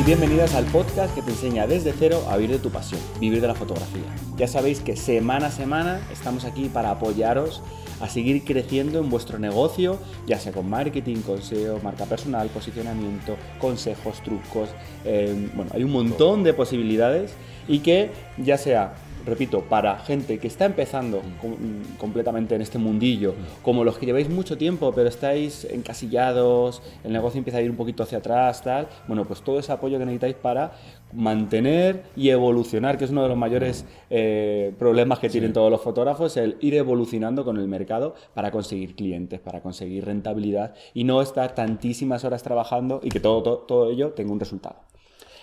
y 0.00 0.02
bienvenidas 0.02 0.54
al 0.54 0.64
podcast 0.66 1.14
que 1.14 1.20
te 1.20 1.30
enseña 1.30 1.66
desde 1.66 1.92
cero 1.92 2.24
a 2.30 2.36
vivir 2.38 2.56
de 2.56 2.58
tu 2.58 2.70
pasión, 2.70 3.00
vivir 3.20 3.42
de 3.42 3.46
la 3.46 3.54
fotografía. 3.54 4.04
Ya 4.38 4.48
sabéis 4.48 4.80
que 4.80 4.96
semana 4.96 5.48
a 5.48 5.50
semana 5.50 6.00
estamos 6.10 6.44
aquí 6.44 6.70
para 6.70 6.92
apoyaros 6.92 7.62
a 8.00 8.08
seguir 8.08 8.44
creciendo 8.44 8.98
en 9.00 9.10
vuestro 9.10 9.38
negocio, 9.38 9.98
ya 10.26 10.38
sea 10.38 10.52
con 10.52 10.70
marketing, 10.70 11.16
consejo, 11.16 11.80
marca 11.82 12.06
personal, 12.06 12.48
posicionamiento, 12.48 13.36
consejos, 13.60 14.22
trucos. 14.22 14.70
eh, 15.04 15.50
bueno, 15.54 15.70
hay 15.74 15.84
un 15.84 15.92
montón 15.92 16.44
de 16.44 16.54
posibilidades 16.54 17.32
y 17.68 17.80
que 17.80 18.10
ya 18.38 18.56
sea 18.56 18.94
repito, 19.26 19.62
para 19.62 19.98
gente 19.98 20.38
que 20.38 20.46
está 20.46 20.64
empezando 20.64 21.22
com- 21.40 21.56
completamente 21.98 22.54
en 22.54 22.62
este 22.62 22.78
mundillo, 22.78 23.34
como 23.62 23.84
los 23.84 23.98
que 23.98 24.06
lleváis 24.06 24.28
mucho 24.28 24.56
tiempo, 24.56 24.92
pero 24.94 25.08
estáis 25.08 25.64
encasillados, 25.64 26.82
el 27.04 27.12
negocio 27.12 27.38
empieza 27.38 27.58
a 27.58 27.62
ir 27.62 27.70
un 27.70 27.76
poquito 27.76 28.02
hacia 28.02 28.18
atrás, 28.18 28.62
tal, 28.62 28.88
bueno, 29.06 29.24
pues 29.24 29.42
todo 29.42 29.58
ese 29.58 29.72
apoyo 29.72 29.98
que 29.98 30.04
necesitáis 30.04 30.36
para 30.36 30.72
mantener 31.12 32.04
y 32.16 32.28
evolucionar, 32.30 32.96
que 32.96 33.04
es 33.04 33.10
uno 33.10 33.22
de 33.22 33.28
los 33.28 33.36
mayores 33.36 33.84
eh, 34.10 34.72
problemas 34.78 35.18
que 35.18 35.28
tienen 35.28 35.52
todos 35.52 35.70
los 35.70 35.80
fotógrafos, 35.80 36.36
el 36.36 36.56
ir 36.60 36.74
evolucionando 36.74 37.44
con 37.44 37.56
el 37.58 37.66
mercado 37.66 38.14
para 38.34 38.50
conseguir 38.50 38.94
clientes, 38.94 39.40
para 39.40 39.60
conseguir 39.60 40.04
rentabilidad 40.04 40.74
y 40.94 41.04
no 41.04 41.20
estar 41.20 41.54
tantísimas 41.54 42.24
horas 42.24 42.42
trabajando 42.42 43.00
y 43.02 43.08
que 43.08 43.20
todo, 43.20 43.42
todo, 43.42 43.58
todo 43.58 43.90
ello 43.90 44.10
tenga 44.10 44.32
un 44.32 44.40
resultado. 44.40 44.76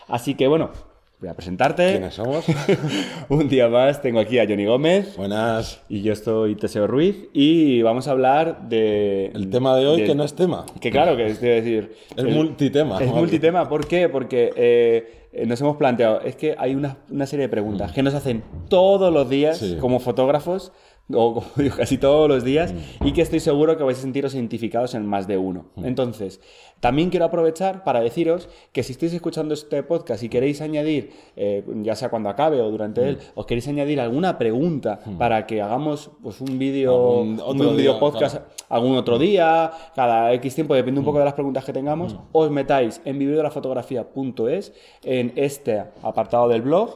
Así 0.08 0.36
que 0.36 0.48
bueno, 0.48 0.72
voy 1.20 1.30
a 1.30 1.34
presentarte. 1.34 1.92
¿Quiénes 1.92 2.14
somos? 2.14 2.46
Un 3.30 3.50
día 3.50 3.68
más 3.68 4.02
tengo 4.02 4.20
aquí 4.20 4.38
a 4.40 4.46
Johnny 4.48 4.66
Gómez 4.66 5.16
Buenas. 5.18 5.82
y 5.90 6.02
yo 6.02 6.14
estoy 6.14 6.56
Teseo 6.56 6.86
Ruiz 6.88 7.28
y 7.34 7.82
vamos 7.82 8.08
a 8.08 8.12
hablar 8.12 8.68
de... 8.70 9.28
El 9.34 9.50
tema 9.50 9.76
de 9.76 9.88
hoy 9.88 10.02
de- 10.02 10.08
que 10.08 10.16
no 10.16 10.24
es 10.24 10.36
tema. 10.36 10.66
Que 10.80 10.92
claro, 10.92 11.18
que 11.18 11.26
es 11.28 11.42
de 11.42 11.50
decir... 11.62 11.96
Es 12.16 12.24
el- 12.24 12.30
multitema. 12.36 13.00
Es 13.02 13.12
multitema, 13.12 13.68
¿por 13.68 13.88
qué? 13.88 14.10
Porque 14.10 14.52
eh, 14.56 15.46
nos 15.48 15.60
hemos 15.62 15.78
planteado, 15.78 16.22
es 16.22 16.36
que 16.36 16.56
hay 16.58 16.76
una, 16.76 16.98
una 17.10 17.26
serie 17.26 17.46
de 17.46 17.50
preguntas 17.50 17.92
que 17.94 18.04
nos 18.04 18.14
hacen 18.14 18.44
todos 18.70 19.12
los 19.12 19.28
días 19.30 19.58
Sí. 19.58 19.78
como 19.80 20.00
fotógrafos, 20.00 20.72
o 21.12 21.34
como 21.36 21.48
digo, 21.56 21.76
casi 21.78 21.98
todos 21.98 22.28
los 22.30 22.44
días, 22.44 22.74
Mm. 23.00 23.08
y 23.08 23.14
que 23.14 23.22
estoy 23.22 23.40
seguro 23.40 23.78
que 23.78 23.84
vais 23.84 23.98
a 23.98 24.02
sentiros 24.02 24.36
identificados 24.36 24.94
en 24.94 25.06
más 25.06 25.26
de 25.28 25.38
uno. 25.38 25.72
Mm. 25.76 25.86
Entonces, 25.86 26.42
también 26.80 27.10
quiero 27.10 27.26
aprovechar 27.26 27.84
para 27.84 28.00
deciros 28.02 28.50
que 28.72 28.84
si 28.84 28.92
estáis 28.94 29.14
escuchando 29.14 29.54
este 29.54 29.82
podcast 29.84 30.22
y 30.24 30.30
queréis 30.30 30.62
añadir, 30.62 31.12
eh, 31.36 31.64
ya 31.82 31.96
sea 31.96 32.10
cuando 32.10 32.30
acabe 32.30 32.62
o 32.62 32.70
durante 32.70 33.02
Mm. 33.02 33.06
él, 33.08 33.18
os 33.36 33.46
queréis 33.46 33.68
añadir 33.68 34.00
alguna 34.00 34.38
pregunta 34.38 35.00
para 35.18 35.46
que 35.48 35.62
hagamos 35.62 36.12
pues, 36.22 36.40
un 36.42 36.60
vídeo, 36.60 37.22
un, 37.22 37.38
día, 37.78 38.00
podcast 38.00 38.36
claro. 38.38 38.52
algún 38.70 38.96
otro 38.98 39.18
día, 39.18 39.72
cada 39.96 40.32
X 40.34 40.56
tiempo, 40.56 40.76
depende 40.76 41.00
un 41.00 41.04
Mm. 41.04 41.08
poco 41.08 41.20
de 41.20 41.26
las 41.26 41.34
preguntas 41.34 41.66
que 41.66 41.74
tengamos, 41.74 42.16
os 42.32 42.52
metáis 42.52 43.02
en 43.06 43.18
vivirdelafotografía.es, 43.18 44.74
en 45.04 45.34
este 45.36 45.84
apartado 46.04 46.48
del 46.48 46.62
blog, 46.62 46.96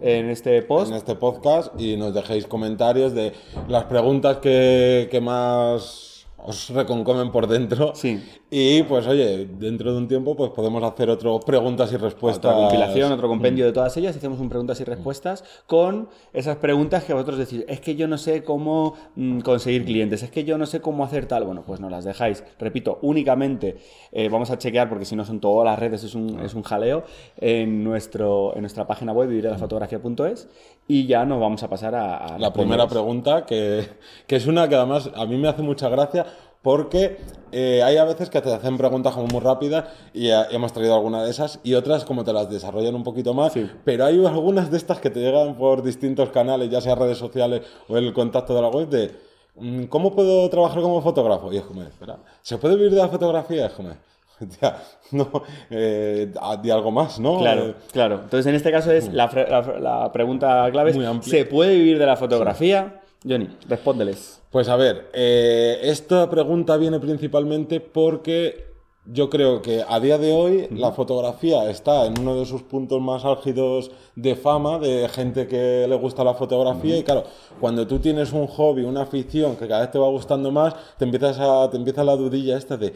en 0.00 0.30
este 0.30 0.62
post. 0.62 0.90
en 0.90 0.96
este 0.96 1.14
podcast 1.14 1.78
y 1.80 1.96
nos 1.96 2.14
dejéis 2.14 2.46
comentarios 2.46 3.14
de 3.14 3.32
las 3.68 3.84
preguntas 3.84 4.38
que, 4.38 5.08
que 5.10 5.20
más 5.20 6.17
os 6.38 6.70
reconcomen 6.70 7.30
por 7.30 7.46
dentro. 7.46 7.92
Sí. 7.94 8.22
Y 8.50 8.82
pues 8.84 9.06
oye, 9.06 9.46
dentro 9.58 9.92
de 9.92 9.98
un 9.98 10.08
tiempo 10.08 10.36
pues 10.36 10.50
podemos 10.52 10.82
hacer 10.82 11.10
otro 11.10 11.40
preguntas 11.40 11.92
y 11.92 11.96
respuestas. 11.96 12.52
Otra 12.54 12.68
compilación, 12.68 13.12
otro 13.12 13.28
compendio 13.28 13.66
de 13.66 13.72
todas 13.72 13.96
ellas, 13.96 14.16
hacemos 14.16 14.40
un 14.40 14.48
preguntas 14.48 14.80
y 14.80 14.84
respuestas 14.84 15.44
con 15.66 16.08
esas 16.32 16.56
preguntas 16.56 17.04
que 17.04 17.12
vosotros 17.12 17.38
decís, 17.38 17.64
es 17.68 17.80
que 17.80 17.96
yo 17.96 18.08
no 18.08 18.16
sé 18.18 18.44
cómo 18.44 18.94
mm, 19.16 19.40
conseguir 19.40 19.84
clientes, 19.84 20.22
es 20.22 20.30
que 20.30 20.44
yo 20.44 20.56
no 20.56 20.66
sé 20.66 20.80
cómo 20.80 21.04
hacer 21.04 21.26
tal, 21.26 21.44
bueno, 21.44 21.64
pues 21.66 21.80
no 21.80 21.90
las 21.90 22.04
dejáis, 22.04 22.44
repito, 22.58 22.98
únicamente 23.02 23.76
eh, 24.12 24.28
vamos 24.28 24.50
a 24.50 24.58
chequear, 24.58 24.88
porque 24.88 25.04
si 25.04 25.16
no 25.16 25.24
son 25.24 25.40
todas 25.40 25.64
las 25.66 25.78
redes, 25.78 26.04
es 26.04 26.14
un, 26.14 26.40
es 26.40 26.54
un 26.54 26.62
jaleo, 26.62 27.04
en, 27.36 27.84
nuestro, 27.84 28.54
en 28.54 28.62
nuestra 28.62 28.86
página 28.86 29.12
web, 29.12 29.28
vivirdelafotografía.es, 29.28 30.48
y 30.88 31.06
ya 31.06 31.24
nos 31.24 31.38
vamos 31.40 31.62
a 31.62 31.68
pasar 31.68 31.94
a, 31.94 32.16
a 32.16 32.38
La 32.38 32.52
primera 32.52 32.88
pregunta, 32.88 33.44
que, 33.46 33.86
que 34.26 34.36
es 34.36 34.46
una 34.46 34.68
que 34.68 34.74
además 34.74 35.10
a 35.14 35.26
mí 35.26 35.36
me 35.36 35.48
hace 35.48 35.62
mucha 35.62 35.88
gracia 35.88 36.26
porque 36.62 37.18
eh, 37.52 37.82
hay 37.84 37.96
a 37.98 38.04
veces 38.04 38.30
que 38.30 38.40
te 38.40 38.52
hacen 38.52 38.76
preguntas 38.76 39.14
como 39.14 39.26
muy 39.28 39.40
rápidas 39.40 39.84
y 40.12 40.28
hemos 40.50 40.72
traído 40.72 40.94
alguna 40.94 41.22
de 41.22 41.30
esas 41.30 41.60
y 41.62 41.74
otras 41.74 42.04
como 42.04 42.24
te 42.24 42.32
las 42.32 42.50
desarrollan 42.50 42.94
un 42.96 43.04
poquito 43.04 43.32
más, 43.32 43.52
Sí. 43.52 43.70
pero 43.84 44.06
hay 44.06 44.24
algunas 44.26 44.70
de 44.70 44.76
estas 44.76 44.98
que 44.98 45.08
te 45.10 45.20
llegan 45.20 45.54
por 45.56 45.82
distintos 45.82 46.30
canales, 46.30 46.68
ya 46.68 46.80
sea 46.80 46.94
redes 46.96 47.18
sociales 47.18 47.62
o 47.88 47.96
el 47.96 48.12
contacto 48.12 48.54
de 48.54 48.62
la 48.62 48.68
web 48.68 48.88
de 48.88 49.14
mm, 49.56 49.84
¿cómo 49.84 50.12
puedo 50.14 50.48
trabajar 50.50 50.82
como 50.82 51.00
fotógrafo? 51.00 51.52
Y 51.52 51.58
es 51.58 51.62
como, 51.64 51.82
espera, 51.82 52.18
¿se 52.42 52.58
puede 52.58 52.74
vivir 52.76 52.90
de 52.92 52.98
la 53.02 53.08
fotografía? 53.08 53.66
Es 53.66 53.72
como, 53.72 53.90
no, 55.12 55.30
eh, 55.70 56.32
di 56.62 56.70
algo 56.70 56.90
más, 56.90 57.18
¿no? 57.18 57.38
Claro, 57.38 57.66
Eh, 57.66 57.74
claro. 57.92 58.14
Entonces, 58.22 58.46
en 58.46 58.54
este 58.54 58.70
caso 58.70 58.92
es 58.92 59.12
la, 59.12 59.30
fre- 59.30 59.48
la- 59.48 59.78
la 60.02 60.12
pregunta 60.12 60.68
clave 60.70 60.90
es. 60.90 60.96
¿se 61.22 61.44
puede 61.44 61.74
vivir 61.76 61.98
de 61.98 62.06
la 62.06 62.16
fotografía? 62.16 63.00
Johnny, 63.28 63.48
respóndeles. 63.68 64.40
Pues 64.50 64.68
a 64.68 64.76
ver, 64.76 65.10
eh, 65.12 65.78
esta 65.82 66.30
pregunta 66.30 66.76
viene 66.76 67.00
principalmente 67.00 67.80
porque 67.80 68.66
yo 69.10 69.28
creo 69.30 69.60
que 69.62 69.82
a 69.88 69.98
día 70.00 70.18
de 70.18 70.32
hoy 70.32 70.68
la 70.70 70.92
fotografía 70.92 71.68
está 71.70 72.04
en 72.06 72.18
uno 72.20 72.36
de 72.38 72.44
sus 72.46 72.62
puntos 72.62 73.00
más 73.00 73.24
álgidos 73.24 73.90
de 74.14 74.36
fama, 74.36 74.78
de 74.78 75.08
gente 75.08 75.46
que 75.48 75.86
le 75.88 75.96
gusta 75.96 76.22
la 76.24 76.34
fotografía 76.34 76.96
y 76.96 77.02
claro, 77.02 77.24
cuando 77.58 77.86
tú 77.86 77.98
tienes 77.98 78.32
un 78.32 78.46
hobby, 78.46 78.82
una 78.84 79.02
afición 79.02 79.56
que 79.56 79.66
cada 79.66 79.80
vez 79.80 79.90
te 79.90 79.98
va 79.98 80.08
gustando 80.08 80.50
más, 80.52 80.74
te 80.98 81.04
empiezas 81.06 81.38
a, 81.40 81.68
te 81.70 81.76
empieza 81.78 82.04
la 82.04 82.16
dudilla 82.16 82.56
esta 82.58 82.76
de, 82.76 82.92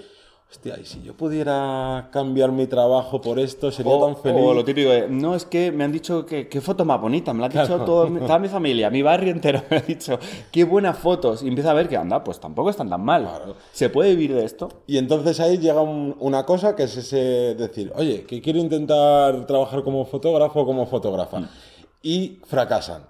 hostia, 0.53 0.79
y 0.79 0.85
si 0.85 1.03
yo 1.03 1.15
pudiera 1.15 2.11
cambiar 2.13 2.53
mi 2.53 2.67
trabajo 2.67 3.23
por 3.23 3.39
esto, 3.39 3.71
sería 3.73 3.91
O, 3.93 4.05
tan 4.07 4.17
feliz. 4.23 4.43
o 4.45 4.53
lo 4.53 4.63
típico 4.63 4.91
de, 4.91 5.09
no, 5.09 5.35
es 5.35 5.47
que 5.47 5.73
me 5.73 5.83
han 5.85 5.93
dicho 5.93 6.27
que 6.27 6.47
qué 6.47 6.61
foto 6.61 6.85
más 6.85 7.01
bonita, 7.01 7.33
me 7.33 7.41
la 7.41 7.47
ha 7.47 7.49
dicho 7.49 7.81
todo, 7.87 8.07
toda 8.19 8.39
mi 8.39 8.49
familia, 8.49 8.91
mi 8.91 9.01
barrio 9.01 9.33
entero 9.33 9.63
me 9.71 9.79
ha 9.79 9.81
dicho, 9.81 10.19
qué 10.51 10.65
buenas 10.65 10.99
fotos. 10.99 11.43
Y 11.43 11.49
empieza 11.49 11.71
a 11.71 11.75
ver 11.75 11.89
que, 11.89 11.97
anda, 11.97 12.23
pues 12.23 12.39
tampoco 12.39 12.69
están 12.69 12.91
tan 12.91 13.03
mal. 13.03 13.23
Claro. 13.23 13.57
¿Se 13.73 13.89
puede 13.89 14.11
vivir 14.15 14.35
de 14.35 14.45
esto? 14.45 14.69
Y 14.87 14.99
entonces 14.99 15.41
ahí 15.41 15.57
llega 15.59 15.81
un- 15.81 16.15
una 16.21 16.45
cosa 16.45 16.77
que 16.77 16.83
es 16.85 16.97
ese 16.99 17.55
decir, 17.55 17.91
oye, 17.97 18.25
que 18.25 18.43
quiero 18.43 18.59
intentar 18.59 19.47
trabajar 19.47 19.83
como 19.83 20.05
fotógrafo 20.05 20.61
o 20.61 20.67
como 20.67 20.85
fotógrafa. 20.87 21.49
Y 22.03 22.41
fracasan. 22.47 23.05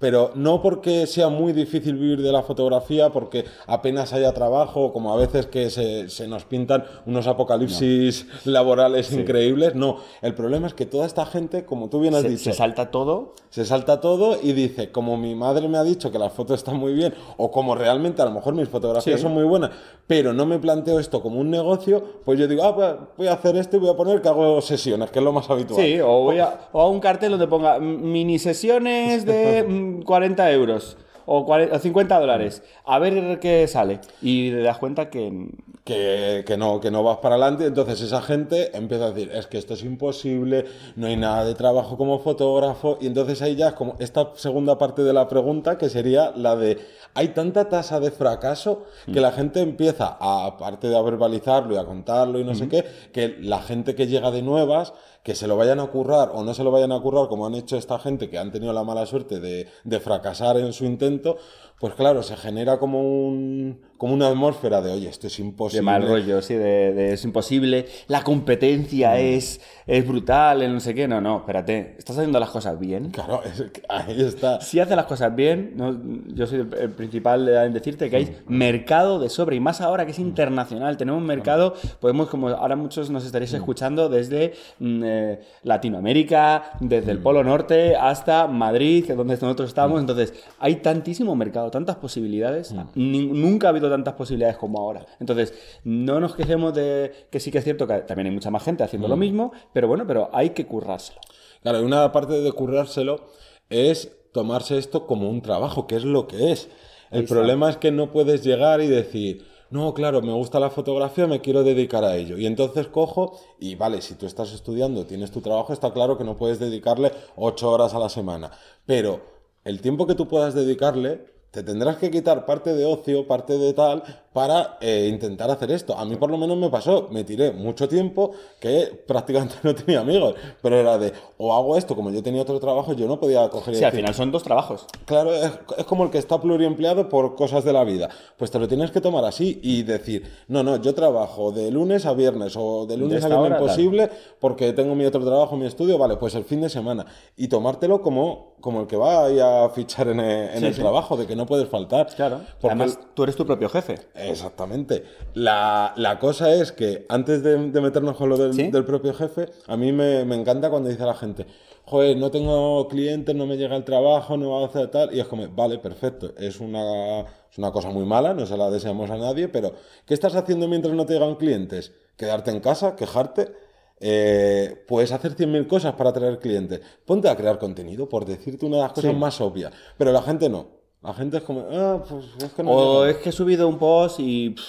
Pero 0.00 0.32
no 0.34 0.62
porque 0.62 1.06
sea 1.06 1.28
muy 1.28 1.52
difícil 1.52 1.94
vivir 1.96 2.22
de 2.22 2.32
la 2.32 2.42
fotografía, 2.42 3.10
porque 3.10 3.44
apenas 3.66 4.12
haya 4.12 4.32
trabajo, 4.32 4.92
como 4.92 5.12
a 5.12 5.16
veces 5.16 5.46
que 5.46 5.70
se, 5.70 6.08
se 6.08 6.26
nos 6.26 6.44
pintan 6.44 6.84
unos 7.06 7.26
apocalipsis 7.26 8.26
laborales 8.46 9.12
increíbles. 9.12 9.74
No, 9.74 9.98
el 10.22 10.34
problema 10.34 10.66
es 10.66 10.74
que 10.74 10.86
toda 10.86 11.06
esta 11.06 11.26
gente, 11.26 11.64
como 11.66 11.88
tú 11.90 12.00
bien 12.00 12.14
has 12.14 12.22
Se, 12.22 12.30
dicho, 12.30 12.44
se 12.44 12.52
salta 12.54 12.90
todo. 12.90 13.34
se 13.50 13.64
salta 13.66 14.00
todo 14.00 14.38
y 14.42 14.52
dice, 14.54 14.90
como 14.90 15.16
mi 15.18 15.34
madre 15.34 15.68
me 15.68 15.76
ha 15.78 15.84
dicho 15.84 16.10
que 16.10 16.18
las 16.18 16.32
fotos 16.32 16.56
están 16.58 16.76
muy 16.78 16.94
bien, 16.94 17.12
o 17.36 17.50
como 17.50 17.74
realmente 17.74 18.22
a 18.22 18.24
lo 18.24 18.30
mejor 18.32 18.54
mis 18.54 18.68
fotografías 18.68 19.20
Sí. 19.20 19.22
son 19.22 19.34
muy 19.34 19.44
buenas, 19.44 19.70
pero 20.06 20.32
no 20.32 20.46
me 20.46 20.58
planteo 20.58 20.98
esto 20.98 21.20
como 21.20 21.40
un 21.40 21.50
negocio, 21.50 22.02
pues 22.24 22.38
yo 22.38 22.48
digo, 22.48 22.62
ah, 22.64 22.74
pues 22.74 22.94
voy 23.18 23.26
a 23.26 23.34
hacer 23.34 23.54
esto 23.56 23.76
y 23.76 23.80
voy 23.80 23.90
a 23.90 23.94
poner 23.96 24.22
que 24.22 24.28
hago 24.28 24.60
sesiones, 24.62 25.10
que 25.10 25.18
es 25.18 25.24
lo 25.24 25.32
más 25.32 25.48
habitual. 25.50 25.84
Sí, 25.84 26.00
o, 26.00 26.22
voy 26.22 26.38
a, 26.38 26.68
o 26.72 26.80
a 26.80 26.88
un 26.88 27.00
cartel 27.00 27.32
donde 27.32 27.46
ponga 27.46 27.78
mini 27.78 28.38
sesiones 28.38 29.26
de 29.26 29.64
mm, 29.98 30.02
40 30.02 30.52
euros 30.52 30.96
o 31.26 31.44
40 31.44 31.76
o 31.76 31.78
50 31.78 32.18
dólares. 32.18 32.62
A 32.84 32.98
ver 32.98 33.38
qué 33.38 33.66
sale. 33.68 34.00
Y 34.22 34.50
te 34.50 34.62
das 34.62 34.78
cuenta 34.78 35.10
que 35.10 35.48
Que, 35.82 36.44
que 36.46 36.56
no, 36.56 36.78
que 36.78 36.90
no 36.90 37.02
vas 37.02 37.18
para 37.18 37.34
adelante, 37.34 37.64
entonces 37.64 38.00
esa 38.02 38.20
gente 38.20 38.76
empieza 38.76 39.06
a 39.06 39.10
decir, 39.10 39.30
es 39.32 39.46
que 39.46 39.58
esto 39.58 39.74
es 39.74 39.82
imposible, 39.82 40.66
no 40.94 41.06
hay 41.06 41.16
nada 41.16 41.44
de 41.44 41.54
trabajo 41.54 41.96
como 41.96 42.18
fotógrafo, 42.20 42.98
y 43.00 43.06
entonces 43.06 43.40
ahí 43.42 43.56
ya 43.56 43.68
es 43.68 43.74
como 43.74 43.96
esta 43.98 44.30
segunda 44.36 44.76
parte 44.76 45.02
de 45.02 45.12
la 45.12 45.26
pregunta, 45.26 45.78
que 45.78 45.88
sería 45.88 46.32
la 46.36 46.54
de, 46.54 46.78
hay 47.14 47.28
tanta 47.28 47.68
tasa 47.68 47.98
de 47.98 48.10
fracaso 48.10 48.84
que 49.12 49.20
la 49.20 49.32
gente 49.32 49.62
empieza, 49.62 50.16
a, 50.20 50.46
aparte 50.46 50.88
de 50.88 50.96
a 50.96 51.02
verbalizarlo 51.02 51.74
y 51.74 51.78
a 51.78 51.84
contarlo 51.84 52.38
y 52.38 52.44
no 52.44 52.54
sé 52.54 52.68
qué, 52.68 52.84
que 53.10 53.38
la 53.40 53.60
gente 53.60 53.94
que 53.94 54.06
llega 54.06 54.30
de 54.30 54.42
nuevas, 54.42 54.92
que 55.22 55.34
se 55.34 55.46
lo 55.46 55.56
vayan 55.56 55.80
a 55.80 55.86
currar 55.88 56.30
o 56.34 56.42
no 56.42 56.54
se 56.54 56.64
lo 56.64 56.70
vayan 56.70 56.92
a 56.92 57.00
currar, 57.00 57.28
como 57.28 57.46
han 57.46 57.54
hecho 57.54 57.76
esta 57.76 57.98
gente 57.98 58.30
que 58.30 58.38
han 58.38 58.50
tenido 58.50 58.72
la 58.72 58.84
mala 58.84 59.04
suerte 59.06 59.40
de, 59.40 59.68
de 59.84 60.00
fracasar 60.00 60.56
en 60.56 60.72
su 60.72 60.84
intento, 60.84 61.36
pues 61.80 61.94
claro, 61.94 62.22
se 62.22 62.36
genera 62.36 62.78
como 62.78 63.00
un 63.02 63.80
como 64.00 64.14
una 64.14 64.28
atmósfera 64.28 64.80
de, 64.80 64.92
oye, 64.92 65.10
esto 65.10 65.26
es 65.26 65.38
imposible. 65.40 65.80
de 65.80 65.82
mal 65.82 66.08
rollo, 66.08 66.40
sí, 66.40 66.54
de, 66.54 66.94
de 66.94 67.12
es 67.12 67.22
imposible, 67.22 67.84
la 68.08 68.24
competencia 68.24 69.18
es, 69.20 69.60
es 69.86 70.08
brutal, 70.08 70.62
el 70.62 70.72
no 70.72 70.80
sé 70.80 70.94
qué. 70.94 71.06
No, 71.06 71.20
no, 71.20 71.36
espérate, 71.40 71.96
¿estás 71.98 72.16
haciendo 72.16 72.40
las 72.40 72.48
cosas 72.48 72.78
bien? 72.80 73.10
Claro, 73.10 73.42
es 73.44 73.62
ahí 73.90 74.22
está. 74.22 74.58
Si 74.62 74.80
haces 74.80 74.96
las 74.96 75.04
cosas 75.04 75.36
bien, 75.36 75.74
no- 75.76 76.00
yo 76.34 76.46
soy 76.46 76.60
el, 76.60 76.90
principal 76.92 77.46
en 77.46 77.74
decirte 77.74 78.08
que 78.08 78.16
hay 78.16 78.36
mercado 78.48 79.18
de 79.18 79.28
sobra 79.28 79.54
y 79.54 79.60
más 79.60 79.82
ahora 79.82 80.06
que 80.06 80.12
es 80.12 80.18
internacional. 80.18 80.96
Tenemos 80.96 81.20
un 81.20 81.26
mercado, 81.26 81.74
podemos, 82.00 82.28
como 82.30 82.48
ahora 82.48 82.76
muchos 82.76 83.10
nos 83.10 83.26
estaréis 83.26 83.52
escuchando 83.52 84.08
desde 84.08 84.54
mm, 84.78 85.02
eh, 85.04 85.40
Latinoamérica, 85.62 86.72
desde 86.80 87.10
el 87.12 87.18
Polo 87.18 87.44
Norte 87.44 87.96
hasta 87.96 88.46
Madrid, 88.46 89.04
que 89.04 89.12
es 89.12 89.18
donde 89.18 89.34
nosotros 89.34 89.68
estamos. 89.68 90.00
Entonces, 90.00 90.32
hay 90.58 90.76
tantísimo 90.76 91.36
mercado, 91.36 91.69
tantas 91.70 91.96
posibilidades. 91.96 92.72
Ni- 92.94 93.26
nunca 93.26 93.66
ha 93.68 93.70
habido 93.70 93.88
tantas 93.90 94.14
posibilidades 94.14 94.56
como 94.56 94.80
ahora. 94.80 95.06
Entonces, 95.20 95.54
no 95.84 96.20
nos 96.20 96.34
quejemos 96.34 96.74
de 96.74 97.12
que 97.30 97.40
sí 97.40 97.50
que 97.50 97.58
es 97.58 97.64
cierto 97.64 97.86
que 97.86 97.98
también 98.00 98.26
hay 98.28 98.32
mucha 98.34 98.50
más 98.50 98.62
gente 98.62 98.82
haciendo 98.84 99.08
lo 99.08 99.16
mismo, 99.16 99.52
pero 99.72 99.88
bueno, 99.88 100.04
pero 100.06 100.28
hay 100.32 100.50
que 100.50 100.66
currárselo. 100.66 101.20
Claro, 101.62 101.80
y 101.80 101.84
una 101.84 102.10
parte 102.12 102.40
de 102.40 102.52
currárselo 102.52 103.20
es 103.68 104.10
tomarse 104.32 104.78
esto 104.78 105.06
como 105.06 105.28
un 105.28 105.42
trabajo, 105.42 105.86
que 105.86 105.96
es 105.96 106.04
lo 106.04 106.26
que 106.26 106.52
es. 106.52 106.68
El 107.10 107.24
problema 107.24 107.68
es 107.70 107.76
que 107.76 107.90
no 107.90 108.10
puedes 108.12 108.44
llegar 108.44 108.80
y 108.80 108.86
decir, 108.86 109.44
no, 109.70 109.94
claro, 109.94 110.22
me 110.22 110.32
gusta 110.32 110.58
la 110.60 110.70
fotografía, 110.70 111.26
me 111.26 111.40
quiero 111.40 111.62
dedicar 111.64 112.04
a 112.04 112.16
ello. 112.16 112.38
Y 112.38 112.46
entonces 112.46 112.86
cojo 112.88 113.38
y 113.58 113.74
vale, 113.74 114.00
si 114.00 114.14
tú 114.14 114.26
estás 114.26 114.52
estudiando, 114.52 115.06
tienes 115.06 115.30
tu 115.30 115.40
trabajo, 115.40 115.72
está 115.72 115.92
claro 115.92 116.16
que 116.16 116.24
no 116.24 116.36
puedes 116.36 116.58
dedicarle 116.58 117.12
ocho 117.36 117.70
horas 117.70 117.94
a 117.94 117.98
la 117.98 118.08
semana. 118.08 118.50
Pero 118.86 119.20
el 119.64 119.80
tiempo 119.80 120.06
que 120.06 120.14
tú 120.14 120.26
puedas 120.28 120.54
dedicarle, 120.54 121.24
te 121.50 121.62
tendrás 121.64 121.96
que 121.96 122.10
quitar 122.10 122.46
parte 122.46 122.74
de 122.74 122.84
ocio, 122.84 123.26
parte 123.26 123.58
de 123.58 123.72
tal, 123.72 124.02
para 124.32 124.78
eh, 124.80 125.08
intentar 125.12 125.50
hacer 125.50 125.72
esto. 125.72 125.96
A 125.96 126.04
mí 126.04 126.14
por 126.14 126.30
lo 126.30 126.38
menos 126.38 126.56
me 126.56 126.70
pasó, 126.70 127.08
me 127.10 127.24
tiré 127.24 127.50
mucho 127.50 127.88
tiempo 127.88 128.30
que 128.60 129.02
prácticamente 129.06 129.56
no 129.62 129.74
tenía 129.74 130.00
amigos, 130.00 130.34
pero 130.62 130.76
era 130.76 130.98
de, 130.98 131.12
o 131.38 131.52
hago 131.52 131.76
esto, 131.76 131.96
como 131.96 132.10
yo 132.10 132.22
tenía 132.22 132.42
otro 132.42 132.60
trabajo, 132.60 132.92
yo 132.92 133.06
no 133.08 133.18
podía 133.18 133.48
coger 133.48 133.74
Sí, 133.74 133.82
al 133.82 133.92
final 133.92 134.14
son 134.14 134.30
dos 134.30 134.44
trabajos. 134.44 134.86
Claro, 135.06 135.34
es, 135.34 135.50
es 135.76 135.84
como 135.84 136.04
el 136.04 136.10
que 136.10 136.18
está 136.18 136.40
pluriempleado 136.40 137.08
por 137.08 137.34
cosas 137.34 137.64
de 137.64 137.72
la 137.72 137.82
vida. 137.82 138.08
Pues 138.36 138.50
te 138.50 138.58
lo 138.58 138.68
tienes 138.68 138.92
que 138.92 139.00
tomar 139.00 139.24
así 139.24 139.58
y 139.62 139.82
decir, 139.82 140.30
no, 140.46 140.62
no, 140.62 140.80
yo 140.80 140.94
trabajo 140.94 141.50
de 141.50 141.70
lunes 141.72 142.06
a 142.06 142.12
viernes 142.12 142.54
o 142.56 142.86
de 142.86 142.96
lunes 142.96 143.24
a 143.24 143.28
viernes 143.28 143.50
tal. 143.50 143.60
imposible 143.62 144.10
porque 144.38 144.72
tengo 144.72 144.94
mi 144.94 145.04
otro 145.04 145.24
trabajo, 145.24 145.56
mi 145.56 145.66
estudio, 145.66 145.98
vale, 145.98 146.16
pues 146.16 146.36
el 146.36 146.44
fin 146.44 146.60
de 146.60 146.68
semana. 146.68 147.06
Y 147.36 147.48
tomártelo 147.48 148.02
como, 148.02 148.49
como 148.60 148.82
el 148.82 148.86
que 148.86 148.96
va 148.96 149.24
ahí 149.26 149.38
a 149.40 149.68
fichar 149.70 150.08
en 150.08 150.20
el, 150.20 150.48
en 150.50 150.58
Sí, 150.60 150.66
el 150.66 150.74
sí. 150.74 150.80
trabajo, 150.80 151.16
de 151.16 151.26
que 151.26 151.34
no 151.36 151.46
puedes 151.46 151.68
faltar. 151.68 152.06
Claro. 152.14 152.40
Porque 152.60 152.74
Además, 152.74 152.98
tú 153.14 153.22
eres 153.24 153.36
tu 153.36 153.44
propio 153.46 153.68
jefe. 153.68 153.96
Exactamente. 154.14 155.04
La, 155.34 155.92
la 155.96 156.18
cosa 156.18 156.52
es 156.54 156.72
que 156.72 157.06
antes 157.08 157.42
de, 157.42 157.70
de 157.70 157.80
meternos 157.80 158.16
con 158.16 158.28
lo 158.28 158.36
del, 158.36 158.54
¿Sí? 158.54 158.70
del 158.70 158.84
propio 158.84 159.12
jefe, 159.14 159.46
a 159.66 159.76
mí 159.76 159.92
me, 159.92 160.24
me 160.24 160.34
encanta 160.36 160.70
cuando 160.70 160.88
dice 160.88 161.04
la 161.04 161.14
gente, 161.14 161.46
joder, 161.84 162.16
no 162.16 162.30
tengo 162.30 162.86
clientes, 162.88 163.34
no 163.34 163.46
me 163.46 163.56
llega 163.56 163.76
el 163.76 163.84
trabajo, 163.84 164.36
no 164.36 164.50
va 164.50 164.62
a 164.62 164.66
hacer 164.66 164.88
tal. 164.88 165.14
Y 165.14 165.20
es 165.20 165.26
como, 165.26 165.48
vale, 165.48 165.78
perfecto. 165.78 166.32
Es 166.38 166.60
una, 166.60 167.20
es 167.20 167.58
una 167.58 167.72
cosa 167.72 167.90
muy 167.90 168.04
mala, 168.04 168.34
no 168.34 168.46
se 168.46 168.56
la 168.56 168.70
deseamos 168.70 169.10
a 169.10 169.16
nadie, 169.16 169.48
pero 169.48 169.72
¿qué 170.06 170.14
estás 170.14 170.34
haciendo 170.36 170.68
mientras 170.68 170.94
no 170.94 171.06
te 171.06 171.14
llegan 171.14 171.34
clientes? 171.36 171.92
Quedarte 172.16 172.50
en 172.50 172.60
casa, 172.60 172.96
quejarte. 172.96 173.69
Eh, 174.02 174.82
puedes 174.88 175.12
hacer 175.12 175.36
100.000 175.36 175.66
cosas 175.66 175.92
para 175.94 176.10
atraer 176.10 176.38
clientes. 176.38 176.80
Ponte 177.04 177.28
a 177.28 177.36
crear 177.36 177.58
contenido, 177.58 178.08
por 178.08 178.24
decirte 178.24 178.64
una 178.66 178.76
de 178.76 178.82
las 178.84 178.92
cosas 178.92 179.10
Sí. 179.10 179.16
más 179.16 179.40
obvias. 179.40 179.72
Pero 179.98 180.10
la 180.12 180.22
gente 180.22 180.48
no. 180.48 180.68
La 181.02 181.12
gente 181.14 181.36
es 181.38 181.42
como, 181.42 181.66
ah, 181.70 182.02
pues 182.08 182.24
es 182.42 182.52
que 182.52 182.62
no 182.62 182.70
O 182.72 183.04
llega". 183.04 183.18
es 183.18 183.22
que 183.22 183.28
he 183.28 183.32
subido 183.32 183.68
un 183.68 183.78
post 183.78 184.20
y, 184.20 184.50
pff, 184.50 184.64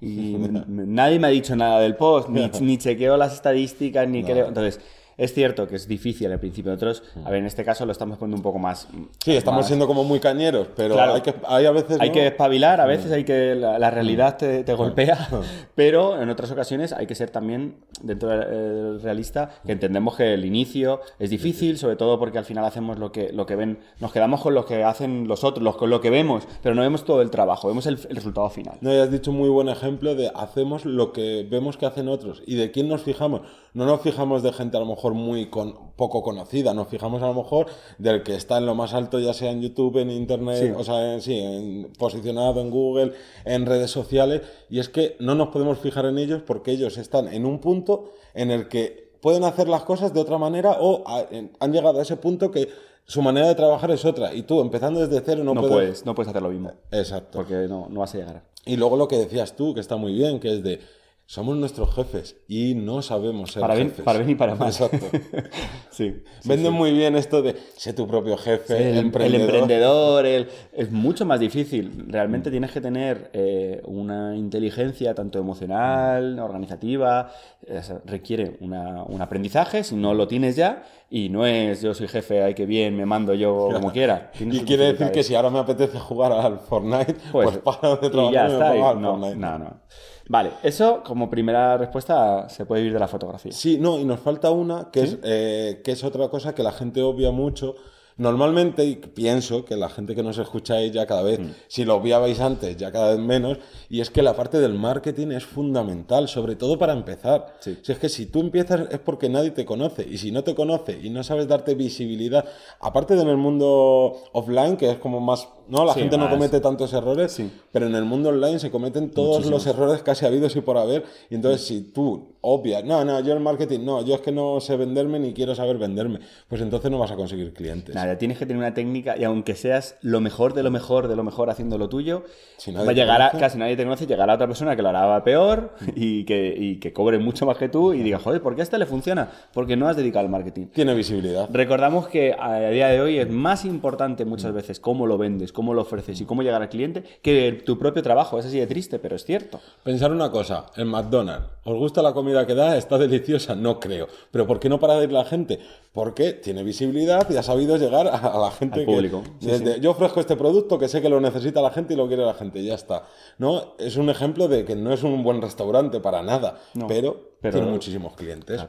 y 0.00 0.36
nadie 0.68 1.18
me 1.18 1.26
ha 1.26 1.30
dicho 1.30 1.56
nada 1.56 1.80
del 1.80 1.96
post, 1.96 2.28
ni, 2.28 2.48
ni 2.60 2.76
chequeo 2.78 3.16
las 3.16 3.32
estadísticas, 3.34 4.06
ni 4.08 4.22
creo. 4.24 4.48
Entonces, 4.48 4.80
es 5.18 5.32
cierto 5.32 5.66
que 5.66 5.76
es 5.76 5.88
difícil 5.88 6.30
al 6.30 6.38
principio. 6.38 6.72
Nosotros, 6.72 7.02
a 7.24 7.30
ver, 7.30 7.40
en 7.40 7.46
este 7.46 7.64
caso 7.64 7.86
lo 7.86 7.92
estamos 7.92 8.18
poniendo 8.18 8.36
un 8.38 8.42
poco 8.42 8.58
más. 8.58 8.86
Sí, 9.24 9.34
estamos 9.34 9.60
más- 9.60 9.66
siendo 9.66 9.86
como 9.86 10.04
muy 10.04 10.20
cañeros, 10.20 10.68
pero 10.76 10.94
Claro. 10.94 11.14
hay, 11.14 11.20
que, 11.22 11.34
hay 11.46 11.64
a 11.64 11.70
veces. 11.70 11.98
Hay 12.00 12.08
¿no? 12.08 12.14
que 12.14 12.26
espabilar, 12.26 12.80
a 12.82 12.86
veces 12.86 13.10
hay 13.12 13.24
que 13.24 13.54
la, 13.54 13.78
la 13.78 13.90
realidad 13.90 14.36
te, 14.36 14.62
te 14.64 14.74
golpea, 14.74 15.28
Mm. 15.30 15.40
pero 15.74 16.20
en 16.20 16.28
otras 16.30 16.50
ocasiones 16.50 16.92
hay 16.92 17.06
que 17.06 17.14
ser 17.14 17.30
también 17.30 17.76
dentro 18.02 18.28
del 18.28 19.00
realista, 19.00 19.50
que 19.64 19.72
entendemos 19.72 20.16
que 20.16 20.34
el 20.34 20.44
inicio 20.44 21.00
es 21.18 21.30
difícil, 21.30 21.78
sobre 21.78 21.96
todo 21.96 22.18
porque 22.18 22.38
al 22.38 22.44
final 22.44 22.64
hacemos 22.64 22.98
lo 22.98 23.12
que, 23.12 23.32
lo 23.32 23.46
que 23.46 23.56
ven, 23.56 23.78
nos 24.00 24.12
quedamos 24.12 24.40
con 24.40 24.54
lo 24.54 24.64
que 24.66 24.84
hacen 24.84 25.28
los 25.28 25.44
otros, 25.44 25.62
los- 25.62 25.76
con 25.76 25.90
lo 25.90 26.00
que 26.00 26.10
vemos, 26.10 26.44
pero 26.62 26.74
no 26.74 26.82
vemos 26.82 27.04
todo 27.04 27.22
el 27.22 27.30
trabajo, 27.30 27.68
vemos 27.68 27.86
el, 27.86 27.98
el 28.08 28.16
resultado 28.16 28.48
final. 28.50 28.76
No, 28.80 28.92
y 28.92 28.96
has 28.98 29.10
dicho 29.10 29.30
un 29.30 29.38
muy 29.38 29.48
buen 29.48 29.68
ejemplo 29.68 30.14
de 30.14 30.30
hacemos 30.34 30.84
lo 30.84 31.12
que 31.12 31.46
vemos 31.50 31.76
que 31.76 31.86
hacen 31.86 32.08
otros. 32.08 32.42
¿Y 32.46 32.56
de 32.56 32.70
quién 32.70 32.88
nos 32.88 33.02
fijamos? 33.02 33.42
No 33.74 33.84
nos 33.86 34.00
fijamos 34.00 34.42
de 34.42 34.52
gente 34.52 34.76
a 34.76 34.80
lo 34.80 34.86
mejor 34.86 35.12
muy 35.14 35.46
con, 35.46 35.74
poco 35.96 36.22
conocida, 36.22 36.72
nos 36.74 36.88
fijamos 36.88 37.22
a 37.22 37.26
lo 37.26 37.34
mejor 37.34 37.66
del 37.98 38.22
que 38.22 38.34
está 38.34 38.56
en 38.58 38.66
lo 38.66 38.74
más 38.74 38.94
alto, 38.94 39.18
ya 39.20 39.34
sea 39.34 39.50
en 39.50 39.60
YouTube, 39.62 39.98
en 39.98 40.10
Internet, 40.10 40.56
Sí. 40.58 40.72
o 40.76 40.82
sea, 40.84 41.14
en, 41.14 41.20
sí, 41.20 41.38
en- 41.38 41.92
posicionado 41.98 42.60
en 42.60 42.70
Google, 42.70 43.12
en 43.44 43.66
redes 43.66 43.90
sociales. 43.90 44.42
Y 44.70 44.78
es 44.78 44.88
que 44.88 45.16
no 45.20 45.34
nos 45.34 45.48
podemos 45.48 45.78
fijar 45.78 46.06
en 46.06 46.18
ellos 46.18 46.42
porque 46.46 46.70
ellos 46.72 46.96
están 46.98 47.28
en 47.32 47.44
un 47.44 47.58
punto 47.60 47.85
en 48.34 48.50
el 48.50 48.68
que 48.68 49.12
pueden 49.20 49.44
hacer 49.44 49.68
las 49.68 49.82
cosas 49.82 50.12
de 50.14 50.20
otra 50.20 50.38
manera 50.38 50.76
o 50.80 51.02
a- 51.06 51.26
en- 51.30 51.50
han 51.58 51.72
llegado 51.72 51.98
a 51.98 52.02
ese 52.02 52.16
punto 52.16 52.50
que 52.50 52.68
su 53.04 53.22
manera 53.22 53.46
de 53.48 53.54
trabajar 53.54 53.90
es 53.90 54.04
otra. 54.04 54.34
Y 54.34 54.42
tú, 54.42 54.60
empezando 54.60 55.00
desde 55.06 55.22
cero, 55.24 55.42
no, 55.44 55.54
No 55.54 55.60
puedes... 55.62 55.74
puedes, 55.76 56.06
no 56.06 56.14
puedes 56.14 56.28
hacer 56.30 56.42
lo 56.42 56.48
mismo, 56.50 56.72
Exacto. 56.90 57.38
porque 57.38 57.54
no, 57.68 57.86
no 57.88 58.00
vas 58.00 58.14
a 58.14 58.18
llegar. 58.18 58.42
Y 58.64 58.76
luego 58.76 58.96
lo 58.96 59.06
que 59.08 59.16
decías 59.16 59.54
tú, 59.54 59.74
que 59.74 59.80
está 59.80 59.96
muy 59.96 60.12
bien, 60.12 60.40
que 60.40 60.52
es 60.54 60.62
de 60.62 60.80
somos 61.28 61.56
nuestros 61.56 61.92
jefes 61.92 62.36
y 62.46 62.74
no 62.76 63.02
sabemos 63.02 63.50
ser 63.50 63.60
Para 63.60 63.74
bien, 63.74 63.88
jefes. 63.88 64.04
para 64.04 64.18
bien 64.20 64.30
y 64.30 64.34
para 64.36 64.54
mal. 64.54 64.68
Exacto. 64.68 65.06
sí. 65.90 66.22
Venden 66.44 66.72
muy 66.72 66.92
bien 66.92 67.16
esto 67.16 67.42
de 67.42 67.56
sé 67.76 67.92
tu 67.92 68.06
propio 68.06 68.36
jefe, 68.36 68.76
el, 68.76 68.86
el 68.90 68.98
emprendedor. 68.98 69.40
emprendedor, 69.40 70.24
el- 70.26 70.48
es 70.72 70.92
mucho 70.92 71.26
más 71.26 71.40
difícil. 71.40 72.04
Realmente 72.06 72.48
tienes 72.52 72.70
que 72.70 72.80
tener 72.80 73.30
eh, 73.32 73.82
una 73.86 74.36
inteligencia 74.36 75.14
tanto 75.16 75.40
emocional, 75.40 76.38
organizativa, 76.38 77.32
eh, 77.66 77.80
requiere 78.04 78.56
una- 78.60 79.02
un 79.02 79.20
aprendizaje, 79.20 79.82
si 79.82 79.96
no 79.96 80.14
lo 80.14 80.28
tienes 80.28 80.54
ya, 80.54 80.84
y 81.10 81.28
no 81.28 81.44
es 81.44 81.82
yo 81.82 81.92
soy 81.92 82.06
jefe, 82.06 82.40
ay 82.44 82.54
que 82.54 82.66
bien, 82.66 82.96
me 82.96 83.04
mando 83.04 83.34
yo 83.34 83.68
como 83.72 83.90
quiera. 83.90 84.30
Tiene 84.30 84.54
Y 84.56 84.60
quiere 84.60 84.92
decir 84.92 85.10
que 85.10 85.24
si 85.24 85.34
ahora 85.34 85.50
me 85.50 85.58
apetece 85.58 85.98
jugar 85.98 86.30
al 86.30 86.60
Fortnite, 86.60 87.16
pues, 87.32 87.48
Pues, 87.48 87.58
paro 87.58 87.96
de 87.96 88.06
y 88.06 88.10
trabajar 88.10 88.32
ya 88.32 88.44
y 88.44 88.48
me 88.48 88.52
está. 88.54 88.68
pongo 88.70 88.78
y- 88.84 88.88
al 88.90 89.00
no, 89.02 89.10
Fortnite. 89.10 89.36
no, 89.36 89.58
no. 89.58 89.80
Vale, 90.28 90.50
eso 90.62 91.02
como 91.04 91.30
primera 91.30 91.76
respuesta 91.76 92.48
se 92.48 92.66
puede 92.66 92.82
vivir 92.82 92.94
de 92.94 93.00
la 93.00 93.08
fotografía. 93.08 93.52
Sí, 93.52 93.78
no, 93.78 93.98
y 93.98 94.04
nos 94.04 94.20
falta 94.20 94.50
una 94.50 94.90
que, 94.90 95.00
es, 95.02 95.18
eh, 95.22 95.80
que 95.84 95.92
es 95.92 96.02
otra 96.04 96.28
cosa 96.28 96.54
que 96.54 96.62
la 96.62 96.72
gente 96.72 97.00
obvia 97.02 97.30
mucho. 97.30 97.74
Normalmente, 98.18 98.82
y 98.82 98.96
pienso 98.96 99.66
que 99.66 99.76
la 99.76 99.90
gente 99.90 100.14
que 100.14 100.22
nos 100.22 100.38
escucháis 100.38 100.90
ya 100.90 101.04
cada 101.06 101.20
Mm. 101.20 101.24
vez, 101.26 101.40
si 101.68 101.84
lo 101.84 101.96
obviabais 101.96 102.40
antes, 102.40 102.74
ya 102.78 102.90
cada 102.90 103.10
vez 103.10 103.18
menos, 103.20 103.58
y 103.90 104.00
es 104.00 104.08
que 104.10 104.22
la 104.22 104.34
parte 104.34 104.58
del 104.58 104.72
marketing 104.72 105.32
es 105.32 105.44
fundamental, 105.44 106.26
sobre 106.26 106.56
todo 106.56 106.78
para 106.78 106.94
empezar. 106.94 107.54
Sí. 107.60 107.76
Si 107.82 107.92
es 107.92 107.98
que 107.98 108.08
si 108.08 108.24
tú 108.24 108.40
empiezas 108.40 108.88
es 108.90 108.98
porque 109.00 109.28
nadie 109.28 109.50
te 109.50 109.66
conoce, 109.66 110.06
y 110.10 110.16
si 110.16 110.32
no 110.32 110.42
te 110.44 110.54
conoce 110.54 110.98
y 111.02 111.10
no 111.10 111.22
sabes 111.24 111.46
darte 111.46 111.74
visibilidad, 111.74 112.46
aparte 112.80 113.16
de 113.16 113.22
en 113.22 113.28
el 113.28 113.36
mundo 113.36 114.14
offline, 114.32 114.78
que 114.78 114.90
es 114.92 114.96
como 114.98 115.20
más, 115.20 115.46
¿no? 115.68 115.84
La 115.84 115.94
Sí, 115.94 116.00
gente 116.00 116.16
no 116.18 116.28
comete 116.30 116.60
tantos 116.60 116.92
errores, 116.92 117.32
Sí. 117.32 117.50
pero 117.72 117.86
en 117.86 117.94
el 117.94 118.04
mundo 118.04 118.28
online 118.30 118.58
se 118.58 118.70
cometen 118.70 119.10
todos 119.10 119.46
los 119.46 119.66
errores 119.66 120.02
casi 120.02 120.24
habidos 120.26 120.54
y 120.56 120.60
por 120.60 120.76
haber, 120.78 121.04
y 121.30 121.34
entonces 121.34 121.66
si 121.66 121.80
tú 121.82 122.36
obvias, 122.40 122.84
no, 122.84 123.04
no, 123.04 123.18
yo 123.20 123.32
el 123.32 123.40
marketing, 123.40 123.80
no, 123.84 124.04
yo 124.04 124.14
es 124.14 124.20
que 124.20 124.30
no 124.32 124.60
sé 124.60 124.76
venderme 124.76 125.18
ni 125.18 125.32
quiero 125.32 125.54
saber 125.54 125.78
venderme, 125.78 126.20
pues 126.48 126.60
entonces 126.60 126.90
no 126.90 126.98
vas 126.98 127.10
a 127.10 127.16
conseguir 127.16 127.52
clientes. 127.52 127.94
Nada, 127.94 128.16
tienes 128.18 128.38
que 128.38 128.46
tener 128.46 128.58
una 128.58 128.72
técnica 128.72 129.16
y 129.18 129.24
aunque 129.24 129.54
seas 129.56 129.96
lo 130.02 130.20
mejor 130.20 130.54
de 130.54 130.62
lo 130.62 130.70
mejor 130.70 131.08
de 131.08 131.16
lo 131.16 131.24
mejor 131.24 131.50
haciendo 131.50 131.76
lo 131.78 131.88
tuyo, 131.88 132.22
Si 132.58 132.70
va 132.72 132.82
a 132.82 132.92
llegar 132.92 133.20
a, 133.20 133.30
casi 133.32 133.58
nadie 133.58 133.76
te 133.76 133.82
conoce, 133.82 134.06
llegará 134.06 134.34
otra 134.34 134.46
persona 134.46 134.76
que 134.76 134.82
lo 134.82 134.90
hará 134.90 135.22
peor 135.24 135.74
y 135.96 136.24
que, 136.24 136.54
y 136.56 136.76
que 136.78 136.92
cobre 136.92 137.18
mucho 137.18 137.46
más 137.46 137.56
que 137.58 137.68
tú 137.68 137.92
y 137.92 138.02
diga, 138.02 138.18
joder, 138.18 138.40
¿por 138.40 138.54
qué 138.54 138.62
a 138.62 138.64
este 138.64 138.78
le 138.78 138.86
funciona? 138.86 139.28
Porque 139.52 139.76
no 139.76 139.88
has 139.88 139.96
dedicado 139.96 140.24
al 140.24 140.30
marketing. 140.30 140.66
Tiene 140.66 140.94
visibilidad. 140.94 141.48
Recordamos 141.52 142.06
que 142.08 142.34
a 142.38 142.60
día 142.70 142.88
de 142.88 143.00
hoy 143.00 143.18
es 143.18 143.28
más 143.28 143.64
importante 143.64 144.24
muchas 144.24 144.52
veces 144.52 144.78
cómo 144.80 145.06
lo 145.06 145.18
vendes, 145.18 145.52
cómo 145.56 145.72
lo 145.72 145.80
ofreces 145.80 146.20
y 146.20 146.26
cómo 146.26 146.42
llegar 146.42 146.60
al 146.60 146.68
cliente 146.68 147.02
que 147.22 147.62
tu 147.64 147.78
propio 147.78 148.02
trabajo. 148.02 148.38
Es 148.38 148.44
así 148.44 148.60
de 148.60 148.66
triste, 148.66 148.98
pero 148.98 149.16
es 149.16 149.24
cierto. 149.24 149.58
Pensar 149.82 150.12
una 150.12 150.30
cosa, 150.30 150.66
en 150.76 150.88
McDonald's, 150.88 151.48
¿os 151.64 151.78
gusta 151.78 152.02
la 152.02 152.12
comida 152.12 152.46
que 152.46 152.54
da? 152.54 152.76
¿Está 152.76 152.98
deliciosa? 152.98 153.54
No 153.54 153.80
creo. 153.80 154.06
¿Pero 154.30 154.46
por 154.46 154.60
qué 154.60 154.68
no 154.68 154.78
para 154.78 154.96
de 154.96 155.04
ir 155.04 155.12
la 155.12 155.24
gente? 155.24 155.58
Porque 155.92 156.34
tiene 156.34 156.62
visibilidad 156.62 157.26
y 157.30 157.36
ha 157.38 157.42
sabido 157.42 157.78
llegar 157.78 158.06
a, 158.06 158.38
la 158.38 158.50
gente 158.50 158.80
Al 158.80 158.86
que- 158.86 158.92
público. 158.92 159.22
Sí, 159.40 159.46
desde, 159.46 159.80
Yo 159.80 159.92
ofrezco 159.92 160.20
este 160.20 160.36
producto 160.36 160.78
que 160.78 160.88
sé 160.88 161.00
que 161.00 161.08
lo 161.08 161.18
necesita 161.20 161.62
la 161.62 161.70
gente 161.70 161.94
y 161.94 161.96
lo 161.96 162.06
quiere 162.06 162.26
la 162.26 162.34
gente, 162.34 162.62
ya 162.62 162.74
está. 162.74 163.04
¿No? 163.38 163.74
Es 163.78 163.96
un 163.96 164.10
ejemplo 164.10 164.48
de 164.48 164.66
que 164.66 164.76
no 164.76 164.92
es 164.92 165.02
un 165.02 165.24
buen 165.24 165.40
restaurante 165.40 166.00
para 166.00 166.22
nada, 166.22 166.58
No, 166.74 166.86
pero, 166.86 167.30
pero- 167.40 167.54
tiene 167.56 167.70
muchísimos 167.72 168.12
clientes. 168.14 168.62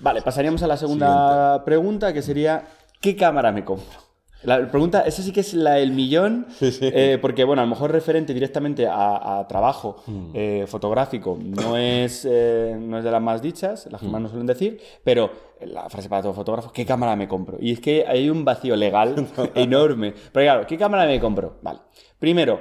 Vale, 0.00 0.22
pasaríamos 0.22 0.62
a 0.62 0.66
la 0.66 0.76
segunda 0.76 1.62
pregunta, 1.64 2.12
que 2.12 2.22
sería, 2.22 2.64
¿qué 3.00 3.14
cámara 3.14 3.52
me 3.52 3.64
compro? 3.64 4.09
La 4.42 4.70
pregunta, 4.70 5.02
esa 5.02 5.22
sí 5.22 5.32
que 5.32 5.40
es 5.40 5.52
la 5.54 5.74
del 5.74 5.92
millón, 5.92 6.46
Sí, 6.58 6.72
sí. 6.72 6.90
eh, 6.92 7.18
porque 7.20 7.44
bueno, 7.44 7.60
a 7.62 7.64
lo 7.66 7.70
mejor 7.70 7.92
referente 7.92 8.32
directamente 8.32 8.86
a, 8.86 9.38
a 9.40 9.46
trabajo 9.48 9.96
Hmm. 10.06 10.30
eh, 10.34 10.64
fotográfico 10.66 11.38
no 11.40 11.76
es, 11.76 12.26
eh, 12.28 12.76
no 12.80 12.98
es 12.98 13.04
de 13.04 13.10
las 13.10 13.20
más 13.22 13.42
dichas, 13.42 13.86
las 13.90 14.00
que 14.00 14.06
Hmm. 14.06 14.10
más 14.12 14.20
nos 14.22 14.30
suelen 14.30 14.46
decir, 14.46 14.80
pero 15.04 15.30
la 15.60 15.88
frase 15.90 16.08
para 16.08 16.22
todo 16.22 16.32
fotógrafo, 16.32 16.72
¿qué 16.72 16.86
cámara 16.86 17.14
me 17.16 17.28
compro? 17.28 17.58
Y 17.60 17.72
es 17.72 17.80
que 17.80 18.04
hay 18.08 18.30
un 18.30 18.44
vacío 18.44 18.76
legal 18.76 19.14
enorme. 19.54 20.14
Pero 20.32 20.44
claro, 20.46 20.66
¿qué 20.66 20.78
cámara 20.78 21.04
me 21.06 21.20
compro? 21.20 21.58
Vale. 21.62 21.80
Primero, 22.18 22.60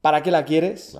¿para 0.00 0.22
qué 0.22 0.30
la 0.30 0.44
quieres? 0.44 0.98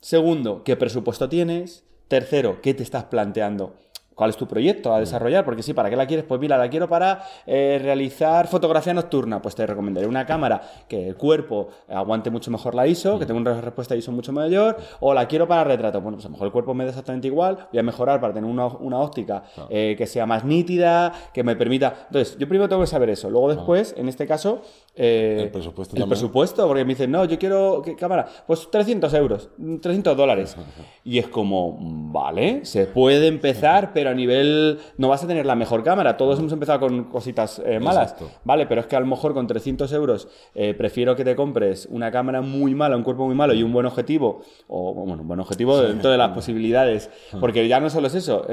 Segundo, 0.00 0.62
¿qué 0.62 0.76
presupuesto 0.76 1.28
tienes? 1.30 1.84
Tercero, 2.08 2.60
¿qué 2.60 2.74
te 2.74 2.82
estás 2.82 3.04
planteando 3.04 3.76
¿Cuál 4.14 4.30
es 4.30 4.36
tu 4.36 4.46
proyecto 4.46 4.94
a 4.94 5.00
desarrollar? 5.00 5.44
Porque 5.44 5.62
sí, 5.62 5.74
¿para 5.74 5.90
qué 5.90 5.96
la 5.96 6.06
quieres? 6.06 6.24
Pues 6.24 6.40
mira, 6.40 6.56
la 6.56 6.68
quiero 6.68 6.88
para 6.88 7.24
eh, 7.46 7.80
realizar 7.82 8.46
fotografía 8.46 8.94
nocturna. 8.94 9.42
Pues 9.42 9.54
te 9.54 9.66
recomendaré 9.66 10.06
una 10.06 10.24
cámara 10.24 10.60
que 10.88 11.08
el 11.08 11.16
cuerpo 11.16 11.68
aguante 11.88 12.30
mucho 12.30 12.50
mejor 12.50 12.74
la 12.74 12.86
ISO, 12.86 13.18
que 13.18 13.26
tenga 13.26 13.40
una 13.40 13.60
respuesta 13.60 13.96
ISO 13.96 14.12
mucho 14.12 14.32
mayor, 14.32 14.76
o 15.00 15.12
la 15.14 15.26
quiero 15.26 15.48
para 15.48 15.64
retrato. 15.64 16.00
Bueno, 16.00 16.16
pues 16.16 16.26
a 16.26 16.28
lo 16.28 16.32
mejor 16.32 16.46
el 16.46 16.52
cuerpo 16.52 16.74
me 16.74 16.84
da 16.84 16.90
exactamente 16.90 17.26
igual, 17.26 17.68
voy 17.72 17.78
a 17.78 17.82
mejorar 17.82 18.20
para 18.20 18.32
tener 18.32 18.48
una, 18.48 18.66
una 18.66 18.98
óptica 18.98 19.42
eh, 19.68 19.94
que 19.98 20.06
sea 20.06 20.26
más 20.26 20.44
nítida, 20.44 21.12
que 21.32 21.42
me 21.42 21.56
permita... 21.56 21.94
Entonces, 22.06 22.38
yo 22.38 22.48
primero 22.48 22.68
tengo 22.68 22.82
que 22.82 22.86
saber 22.86 23.10
eso. 23.10 23.30
Luego 23.30 23.48
después, 23.50 23.94
en 23.96 24.08
este 24.08 24.26
caso... 24.26 24.62
eh, 24.96 25.38
El 25.40 25.50
presupuesto 25.50 25.96
El 25.96 26.00
también. 26.00 26.08
presupuesto, 26.08 26.66
porque 26.66 26.84
me 26.84 26.90
dicen, 26.90 27.10
no, 27.10 27.24
yo 27.24 27.38
quiero... 27.38 27.82
¿qué 27.84 27.96
cámara? 27.96 28.26
Pues 28.46 28.68
300 28.70 29.12
euros, 29.14 29.50
300 29.80 30.16
dólares. 30.16 30.56
Y 31.04 31.18
es 31.18 31.28
como, 31.28 31.76
vale, 32.12 32.64
se 32.64 32.86
puede 32.86 33.26
empezar, 33.26 33.92
pero 33.92 34.10
a 34.10 34.14
nivel... 34.14 34.78
No 34.96 35.08
vas 35.08 35.24
a 35.24 35.26
tener 35.26 35.46
la 35.46 35.54
mejor 35.56 35.82
cámara. 35.82 36.16
Todos 36.16 36.38
hemos 36.38 36.52
empezado 36.52 36.80
con 36.80 37.04
cositas 37.04 37.60
eh, 37.64 37.80
malas. 37.80 38.12
Exacto. 38.12 38.30
Vale, 38.44 38.66
pero 38.66 38.80
es 38.80 38.86
que 38.86 38.96
a 38.96 39.00
lo 39.00 39.06
mejor 39.06 39.34
con 39.34 39.46
300 39.46 39.92
euros 39.92 40.28
eh, 40.54 40.74
prefiero 40.74 41.16
que 41.16 41.24
te 41.24 41.34
compres 41.34 41.86
una 41.90 42.10
cámara 42.10 42.40
muy 42.40 42.74
mala, 42.74 42.96
un 42.96 43.02
cuerpo 43.02 43.26
muy 43.26 43.34
malo 43.34 43.54
y 43.54 43.62
un 43.62 43.72
buen 43.72 43.86
objetivo, 43.86 44.42
o 44.68 44.94
bueno, 44.94 45.22
un 45.22 45.28
buen 45.28 45.40
objetivo 45.40 45.80
dentro 45.80 46.10
de 46.10 46.18
las 46.18 46.30
posibilidades, 46.30 47.10
porque 47.40 47.66
ya 47.68 47.80
no 47.80 47.90
solo 47.90 48.06
es 48.06 48.14
eso, 48.14 48.46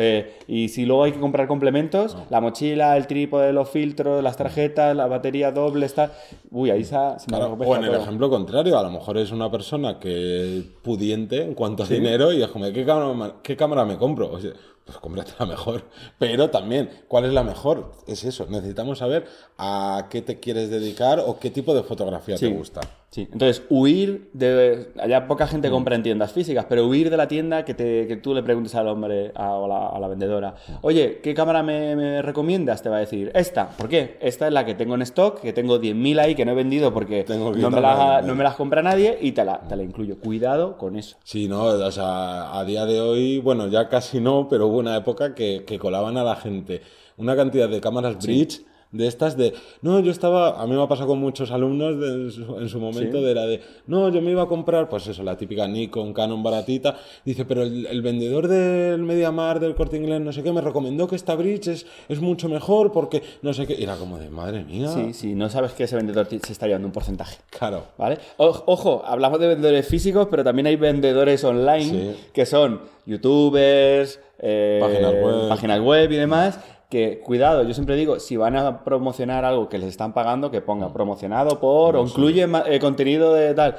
y 0.48 0.70
si 0.70 0.86
luego 0.86 1.04
hay 1.04 1.12
que 1.12 1.20
comprar 1.20 1.48
complementos, 1.48 2.18
la 2.30 2.42
mochila, 2.42 2.98
el 2.98 3.08
trípode, 3.08 3.54
los 3.54 3.70
filtros, 3.70 4.24
las 4.24 4.38
tarjetas, 4.38 4.96
la 4.96 5.08
batería 5.08 5.52
doble, 5.52 5.86
está... 5.86 6.12
Uy, 6.52 6.70
ahí 6.72 6.84
se, 6.84 6.90
se 6.90 6.96
me 7.32 7.38
Claro, 7.38 7.54
o 7.60 7.76
en 7.76 7.84
el 7.84 7.92
todo. 7.92 8.02
ejemplo 8.02 8.30
contrario, 8.30 8.78
a 8.78 8.84
lo 8.84 8.92
mejor 8.92 9.18
es 9.18 9.32
una 9.32 9.50
persona 9.50 10.00
que 10.00 10.64
pudiente 10.82 11.44
en 11.44 11.54
cuanto 11.54 11.84
a 11.84 11.86
dinero 11.88 12.32
y 12.34 12.42
es 12.42 12.50
como, 12.50 12.66
¿qué 12.72 12.86
cámara, 12.86 13.36
qué 13.44 13.56
cámara 13.56 13.86
me 13.86 13.98
compro? 13.98 14.32
Oye, 14.32 14.54
pues 14.86 14.98
cómprate 14.98 15.32
la 15.40 15.46
mejor. 15.46 15.84
Pero 16.20 16.50
también, 16.50 16.90
¿cuál 17.08 17.26
es 17.26 17.34
la 17.34 17.44
mejor? 17.44 17.92
Es 18.08 18.24
eso, 18.24 18.48
necesitamos 18.50 19.00
saber 19.00 19.26
a 19.58 20.08
qué 20.10 20.22
te 20.22 20.40
quieres 20.40 20.70
dedicar 20.70 21.20
o 21.26 21.40
qué 21.40 21.50
tipo 21.52 21.74
de 21.74 21.84
fotografía 21.84 22.38
Sí. 22.38 22.48
te 22.50 22.54
gusta. 22.54 22.82
Sí, 23.14 23.28
entonces 23.30 23.64
huir 23.70 24.30
de. 24.32 24.88
Allá 24.98 25.28
poca 25.28 25.46
gente 25.46 25.68
Mm. 25.68 25.72
compra 25.74 25.96
en 25.96 26.04
tiendas 26.04 26.32
físicas, 26.32 26.66
pero 26.70 26.88
huir 26.88 27.10
de 27.10 27.18
la 27.18 27.28
tienda 27.28 27.66
que, 27.66 27.74
te, 27.74 28.08
que 28.08 28.16
tú 28.16 28.34
le 28.34 28.42
preguntes 28.42 28.74
al 28.74 28.88
hombre 28.88 29.34
a, 29.36 29.52
o 29.56 29.68
la, 29.68 29.88
a 29.88 30.00
la 30.00 30.08
vendedora, 30.08 30.56
oye, 30.82 31.20
¿qué 31.22 31.34
cámara 31.34 31.62
me, 31.62 31.94
me 31.98 32.22
recomiendas? 32.22 32.82
Te 32.82 32.88
va 32.88 32.96
a 32.96 33.00
decir, 33.02 33.30
esta. 33.36 33.68
¿Por 33.72 33.90
qué? 33.90 34.18
Esta 34.22 34.48
es 34.48 34.54
la 34.54 34.66
que 34.66 34.76
tengo 34.76 34.96
en 34.96 35.02
stock, 35.02 35.42
que 35.42 35.52
tengo 35.52 35.78
10.000 35.78 36.20
ahí 36.22 36.36
que 36.36 36.46
no 36.46 36.54
he 36.54 36.56
vendido 36.56 36.94
porque 36.94 37.26
Tengo 37.26 37.46
no 37.46 37.52
me, 37.52 37.58
quitarla 37.58 37.78
de 37.78 37.82
la, 37.98 38.06
vender. 38.16 38.26
no 38.30 38.36
me 38.36 38.44
las 38.46 38.56
compra 38.56 38.82
nadie 38.82 39.18
y 39.20 39.34
te 39.34 39.44
la, 39.44 39.60
te 39.60 39.76
la 39.76 39.84
incluyo. 39.84 40.18
Cuidado 40.18 40.78
con 40.78 40.96
eso. 40.96 41.18
Sí, 41.26 41.50
no, 41.50 41.64
o 41.66 41.92
sea, 41.92 42.58
a 42.58 42.64
día 42.64 42.86
de 42.86 43.02
hoy, 43.02 43.40
bueno, 43.40 43.68
ya 43.68 43.90
casi 43.90 44.22
no, 44.22 44.48
pero 44.50 44.68
hubo 44.68 44.78
una 44.78 44.96
época 44.96 45.36
que, 45.36 45.66
que 45.68 45.78
colaban 45.78 46.16
a 46.18 46.24
la 46.24 46.38
gente 46.38 46.82
una 47.18 47.36
cantidad 47.36 47.68
de 47.68 47.82
cámaras 47.82 48.18
bridge 48.26 48.62
de 48.92 49.08
estas 49.08 49.38
de, 49.38 49.54
no, 49.82 50.00
yo 50.02 50.12
estaba, 50.12 50.62
a 50.62 50.68
mí 50.68 50.74
me 50.76 50.82
ha 50.84 50.88
pasado 50.88 51.08
con 51.08 51.20
muchos 51.20 51.50
alumnos 51.52 51.98
de- 52.00 52.08
en, 52.26 52.32
su, 52.32 52.60
en 52.60 52.68
su 52.70 52.80
momento 52.80 53.20
Sí. 53.20 53.24
de 53.24 53.36
la 53.36 53.46
de, 53.48 53.62
no, 53.88 54.10
yo 54.10 54.22
me 54.22 54.32
iba 54.32 54.44
a 54.44 54.48
comprar, 54.48 54.90
pues 54.90 55.08
eso, 55.08 55.24
la 55.24 55.38
típica 55.38 55.68
Nikon, 55.68 56.14
Canon 56.14 56.44
baratita, 56.44 56.98
dice, 57.24 57.46
pero 57.46 57.64
el, 57.64 57.86
el 57.86 58.02
vendedor 58.02 58.48
del 58.50 59.02
Mediamar, 59.04 59.60
del 59.60 59.76
Corte 59.76 59.98
Inglés, 59.98 60.20
no 60.22 60.34
sé 60.34 60.44
qué, 60.44 60.52
me 60.52 60.62
recomendó 60.62 61.08
que 61.08 61.16
esta 61.16 61.36
bridge 61.36 61.68
es, 61.70 61.86
es 62.10 62.20
mucho 62.20 62.50
mejor 62.50 62.92
porque 62.92 63.24
no 63.42 63.54
sé 63.54 63.66
qué, 63.66 63.76
y 63.80 63.84
era 63.84 63.96
como 63.96 64.18
de, 64.18 64.30
madre 64.30 64.64
mía, 64.66 64.90
Sí, 64.90 65.14
sí, 65.14 65.36
no 65.36 65.50
sabes 65.50 65.72
que 65.72 65.86
ese 65.86 65.96
vendedor 65.96 66.28
se 66.28 66.52
está 66.52 66.68
llevando 66.68 66.88
un 66.88 66.94
porcentaje. 66.94 67.38
claro. 67.50 67.86
¿Vale? 67.98 68.18
O- 68.38 68.64
ojo, 68.66 69.04
hablamos 69.06 69.40
de 69.40 69.48
vendedores 69.48 69.88
físicos, 69.88 70.28
pero 70.30 70.44
también 70.44 70.68
hay 70.68 70.76
vendedores 70.76 71.44
online 71.44 71.84
Sí. 72.16 72.16
que 72.34 72.46
son 72.46 72.82
youtubers, 73.06 74.20
eh, 74.40 74.80
Páginas 74.82 75.14
web. 75.14 75.50
páginas 75.50 75.80
web 75.82 76.12
y 76.12 76.16
demás. 76.16 76.60
Que 76.92 77.20
cuidado, 77.22 77.64
yo 77.64 77.74
siempre 77.74 77.96
digo, 77.96 78.20
si 78.20 78.36
van 78.36 78.58
a 78.58 78.84
promocionar 78.84 79.46
algo 79.46 79.70
que 79.70 79.78
les 79.80 79.88
están 79.88 80.14
pagando, 80.14 80.52
que 80.52 80.60
ponga 80.60 80.92
promocionado 80.92 81.58
por 81.60 81.96
o 81.96 82.04
incluye 82.04 82.46
ma- 82.48 82.66
eh, 82.68 82.80
contenido 82.80 83.34
de 83.34 83.54
tal. 83.54 83.78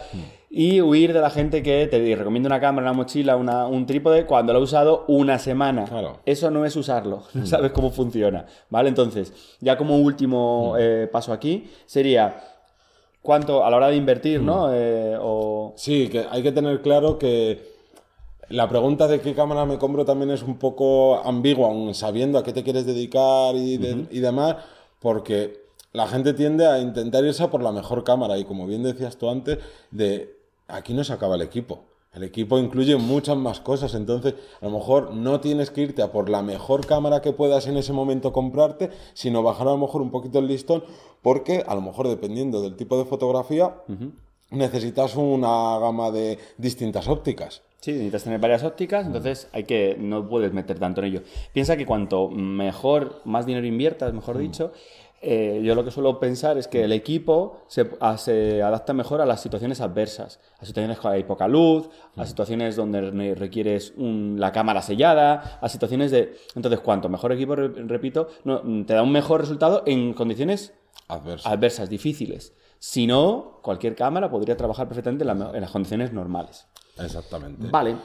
Y 0.48 0.80
huir 0.80 1.12
de 1.12 1.20
la 1.20 1.28
gente 1.30 1.62
que 1.62 1.86
te 1.88 2.16
recomienda 2.16 2.46
una 2.46 2.58
cámara, 2.58 2.86
una 2.90 2.96
mochila, 2.96 3.36
una- 3.36 3.66
un 3.66 3.84
trípode 3.84 4.24
cuando 4.24 4.54
lo 4.54 4.60
ha 4.60 4.62
usado 4.62 5.04
una 5.08 5.38
semana. 5.38 5.84
Claro. 5.84 6.20
Eso 6.24 6.50
no 6.50 6.64
es 6.64 6.74
usarlo, 6.74 7.24
no 7.34 7.44
sabes 7.46 7.72
cómo 7.72 7.90
funciona. 7.90 8.46
¿Vale? 8.70 8.88
Entonces, 8.88 9.32
ya 9.60 9.76
como 9.76 9.98
último 9.98 10.74
eh, 10.78 11.06
paso 11.12 11.34
aquí, 11.34 11.70
sería 11.84 12.40
cuánto 13.20 13.62
a 13.64 13.70
la 13.70 13.76
hora 13.76 13.88
de 13.88 13.96
invertir, 13.96 14.40
¿no? 14.40 14.68
Eh, 14.72 15.16
o... 15.20 15.74
Sí, 15.76 16.08
que 16.08 16.24
hay 16.30 16.42
que 16.42 16.52
tener 16.52 16.80
claro 16.80 17.18
que 17.18 17.71
la 18.48 18.68
pregunta 18.68 19.08
de 19.08 19.20
qué 19.20 19.34
cámara 19.34 19.64
me 19.64 19.78
compro 19.78 20.04
también 20.04 20.30
es 20.30 20.42
un 20.42 20.56
poco 20.58 21.16
ambigua, 21.24 21.68
aun 21.68 21.94
sabiendo 21.94 22.38
a 22.38 22.42
qué 22.42 22.52
te 22.52 22.62
quieres 22.62 22.84
dedicar 22.86 23.54
y, 23.56 23.76
de- 23.78 24.06
y 24.10 24.20
demás, 24.20 24.56
porque 25.00 25.62
la 25.92 26.06
gente 26.06 26.32
tiende 26.34 26.66
a 26.66 26.78
intentar 26.78 27.24
irse 27.24 27.42
a 27.42 27.50
por 27.50 27.62
la 27.62 27.72
mejor 27.72 28.04
cámara 28.04 28.38
y 28.38 28.44
como 28.44 28.66
bien 28.66 28.82
decías 28.82 29.16
tú 29.16 29.28
antes, 29.30 29.58
de 29.90 30.36
aquí 30.68 30.92
no 30.94 31.04
se 31.04 31.12
acaba 31.12 31.36
el 31.36 31.42
equipo. 31.42 31.84
El 32.14 32.24
equipo 32.24 32.58
incluye 32.58 32.96
muchas 32.96 33.38
más 33.38 33.60
cosas, 33.60 33.94
entonces 33.94 34.34
a 34.60 34.66
lo 34.66 34.70
mejor 34.72 35.14
no 35.14 35.40
tienes 35.40 35.70
que 35.70 35.80
irte 35.80 36.02
a 36.02 36.12
por 36.12 36.28
la 36.28 36.42
mejor 36.42 36.86
cámara 36.86 37.22
que 37.22 37.32
puedas 37.32 37.66
en 37.68 37.78
ese 37.78 37.94
momento 37.94 38.34
comprarte, 38.34 38.90
sino 39.14 39.42
bajar 39.42 39.66
a 39.68 39.70
lo 39.70 39.78
mejor 39.78 40.02
un 40.02 40.10
poquito 40.10 40.38
el 40.40 40.46
listón, 40.46 40.84
porque 41.22 41.64
a 41.66 41.74
lo 41.74 41.80
mejor 41.80 42.08
dependiendo 42.08 42.60
del 42.60 42.76
tipo 42.76 42.98
de 42.98 43.06
fotografía, 43.06 43.76
necesitas 44.50 45.16
una 45.16 45.78
gama 45.78 46.10
de 46.10 46.38
distintas 46.58 47.08
ópticas. 47.08 47.62
Sí, 47.82 47.90
necesitas 47.90 48.22
tener 48.22 48.38
varias 48.38 48.62
ópticas, 48.62 49.04
entonces 49.06 49.48
hay 49.52 49.64
que 49.64 49.96
no 49.98 50.28
puedes 50.28 50.52
meter 50.52 50.78
tanto 50.78 51.00
en 51.00 51.08
ello. 51.08 51.22
Piensa 51.52 51.76
que 51.76 51.84
cuanto 51.84 52.28
mejor, 52.28 53.20
más 53.24 53.44
dinero 53.44 53.66
inviertas, 53.66 54.12
mejor 54.14 54.38
dicho, 54.38 54.72
eh, 55.20 55.60
yo 55.64 55.74
lo 55.74 55.84
que 55.84 55.90
suelo 55.90 56.20
pensar 56.20 56.58
es 56.58 56.68
que 56.68 56.84
el 56.84 56.92
equipo 56.92 57.60
se, 57.66 57.90
a- 58.00 58.18
se 58.18 58.62
adapta 58.62 58.92
mejor 58.92 59.20
a 59.20 59.26
las 59.26 59.40
situaciones 59.42 59.80
adversas, 59.80 60.38
a 60.60 60.64
situaciones 60.64 61.00
que 61.00 61.08
hay 61.08 61.24
poca 61.24 61.48
luz, 61.48 61.88
a 62.16 62.24
situaciones 62.24 62.76
donde 62.76 63.34
requieres 63.34 63.94
un- 63.96 64.36
la 64.38 64.52
cámara 64.52 64.80
sellada, 64.80 65.58
a 65.60 65.68
situaciones 65.68 66.12
de... 66.12 66.36
Entonces, 66.54 66.78
cuanto 66.80 67.08
mejor 67.08 67.32
equipo, 67.32 67.56
re- 67.56 67.68
repito, 67.68 68.28
no, 68.44 68.60
te 68.86 68.94
da 68.94 69.02
un 69.02 69.10
mejor 69.12 69.40
resultado 69.40 69.82
en 69.86 70.12
condiciones 70.14 70.72
Adverso. 71.08 71.48
adversas, 71.48 71.88
difíciles. 71.90 72.52
Si 72.78 73.06
no, 73.08 73.58
cualquier 73.62 73.94
cámara 73.96 74.30
podría 74.30 74.56
trabajar 74.56 74.86
perfectamente 74.88 75.22
en, 75.28 75.36
la 75.38 75.50
en 75.52 75.60
las 75.60 75.70
condiciones 75.72 76.12
normales. 76.12 76.66
Exactamente. 76.98 77.68
Vale. 77.70 77.96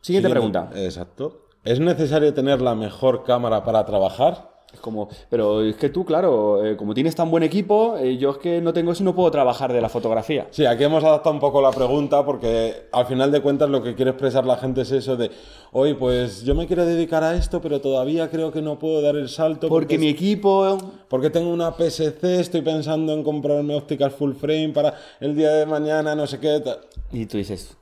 Siguiente 0.00 0.30
pregunta. 0.30 0.70
Exacto. 0.74 1.46
¿Es 1.64 1.80
necesario 1.80 2.32
tener 2.32 2.60
la 2.62 2.74
mejor 2.74 3.24
cámara 3.24 3.64
para 3.64 3.84
trabajar? 3.84 4.54
Es 4.72 4.80
como, 4.80 5.08
pero 5.30 5.62
es 5.62 5.76
que 5.76 5.88
tú, 5.88 6.04
claro, 6.04 6.64
eh, 6.64 6.76
como 6.76 6.92
tienes 6.92 7.14
tan 7.14 7.30
buen 7.30 7.42
equipo, 7.42 7.96
eh, 7.98 8.18
yo 8.18 8.32
es 8.32 8.38
que 8.38 8.60
no 8.60 8.72
tengo 8.72 8.92
eso 8.92 9.02
y 9.02 9.06
no 9.06 9.14
puedo 9.14 9.30
trabajar 9.30 9.72
de 9.72 9.80
la 9.80 9.88
fotografía. 9.88 10.48
Sí, 10.50 10.66
aquí 10.66 10.84
hemos 10.84 11.02
adaptado 11.02 11.32
un 11.34 11.40
poco 11.40 11.62
la 11.62 11.70
pregunta 11.70 12.24
porque 12.26 12.88
al 12.92 13.06
final 13.06 13.32
de 13.32 13.40
cuentas 13.40 13.70
lo 13.70 13.82
que 13.82 13.94
quiere 13.94 14.10
expresar 14.10 14.44
la 14.44 14.56
gente 14.58 14.82
es 14.82 14.90
eso 14.92 15.16
de, 15.16 15.30
oye, 15.72 15.94
pues 15.94 16.42
yo 16.42 16.54
me 16.54 16.66
quiero 16.66 16.84
dedicar 16.84 17.24
a 17.24 17.34
esto, 17.36 17.60
pero 17.62 17.80
todavía 17.80 18.28
creo 18.28 18.52
que 18.52 18.60
no 18.60 18.78
puedo 18.78 19.00
dar 19.00 19.16
el 19.16 19.28
salto 19.28 19.68
Porque 19.68 19.98
mi 19.98 20.08
es- 20.08 20.14
equipo. 20.14 20.76
porque 21.08 21.30
tengo 21.30 21.50
una 21.52 21.72
PSC, 21.72 22.40
estoy 22.40 22.60
pensando 22.60 23.12
en 23.14 23.22
comprarme 23.22 23.74
ópticas 23.74 24.12
full 24.12 24.34
frame 24.34 24.70
para 24.70 24.94
el 25.20 25.34
día 25.34 25.50
de 25.52 25.64
mañana, 25.66 26.14
no 26.14 26.26
sé 26.26 26.38
qué. 26.38 26.60
tal". 26.60 26.80
Y 27.12 27.24
tú 27.26 27.38
dices, 27.38 27.76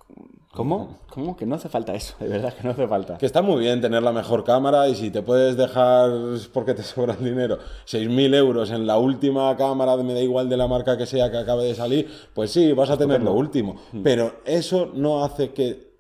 ¿cómo? 0.55 0.99
¿Cómo? 1.11 1.37
Que 1.37 1.47
no 1.47 1.55
hace 1.57 1.69
falta 1.69 1.95
eso, 1.95 2.15
de 2.21 2.29
verdad 2.29 2.55
que 2.55 2.63
no 2.65 2.71
hace 2.71 2.87
falta. 2.89 3.19
Que 3.19 3.27
está 3.27 3.43
muy 3.43 3.61
bien 3.61 3.81
tener 3.81 4.03
la 4.03 4.13
mejor 4.13 4.45
cámara 4.45 4.89
y 4.89 4.95
si 4.95 5.11
te 5.11 5.23
puedes 5.23 5.57
dejar, 5.57 6.11
porque 6.53 6.75
te 6.75 6.83
sobra 6.85 7.15
el 7.15 7.25
dinero, 7.25 7.59
6.000 7.87 8.35
euros 8.35 8.71
en 8.71 8.87
la 8.87 8.99
última 8.99 9.57
cámara, 9.57 9.97
me 9.99 10.15
da 10.15 10.21
igual 10.21 10.49
de 10.49 10.57
la 10.57 10.67
marca 10.69 10.97
que 10.97 11.07
sea 11.07 11.31
que 11.31 11.39
acabe 11.39 11.65
de 11.65 11.75
salir, 11.75 12.09
pues 12.35 12.51
sí, 12.51 12.73
vas 12.73 12.91
a 12.91 12.97
tener 12.97 13.23
lo 13.23 13.33
último. 13.33 13.77
Pero 14.03 14.37
eso 14.45 14.91
no 14.95 15.25
hace 15.25 15.53
que 15.53 15.93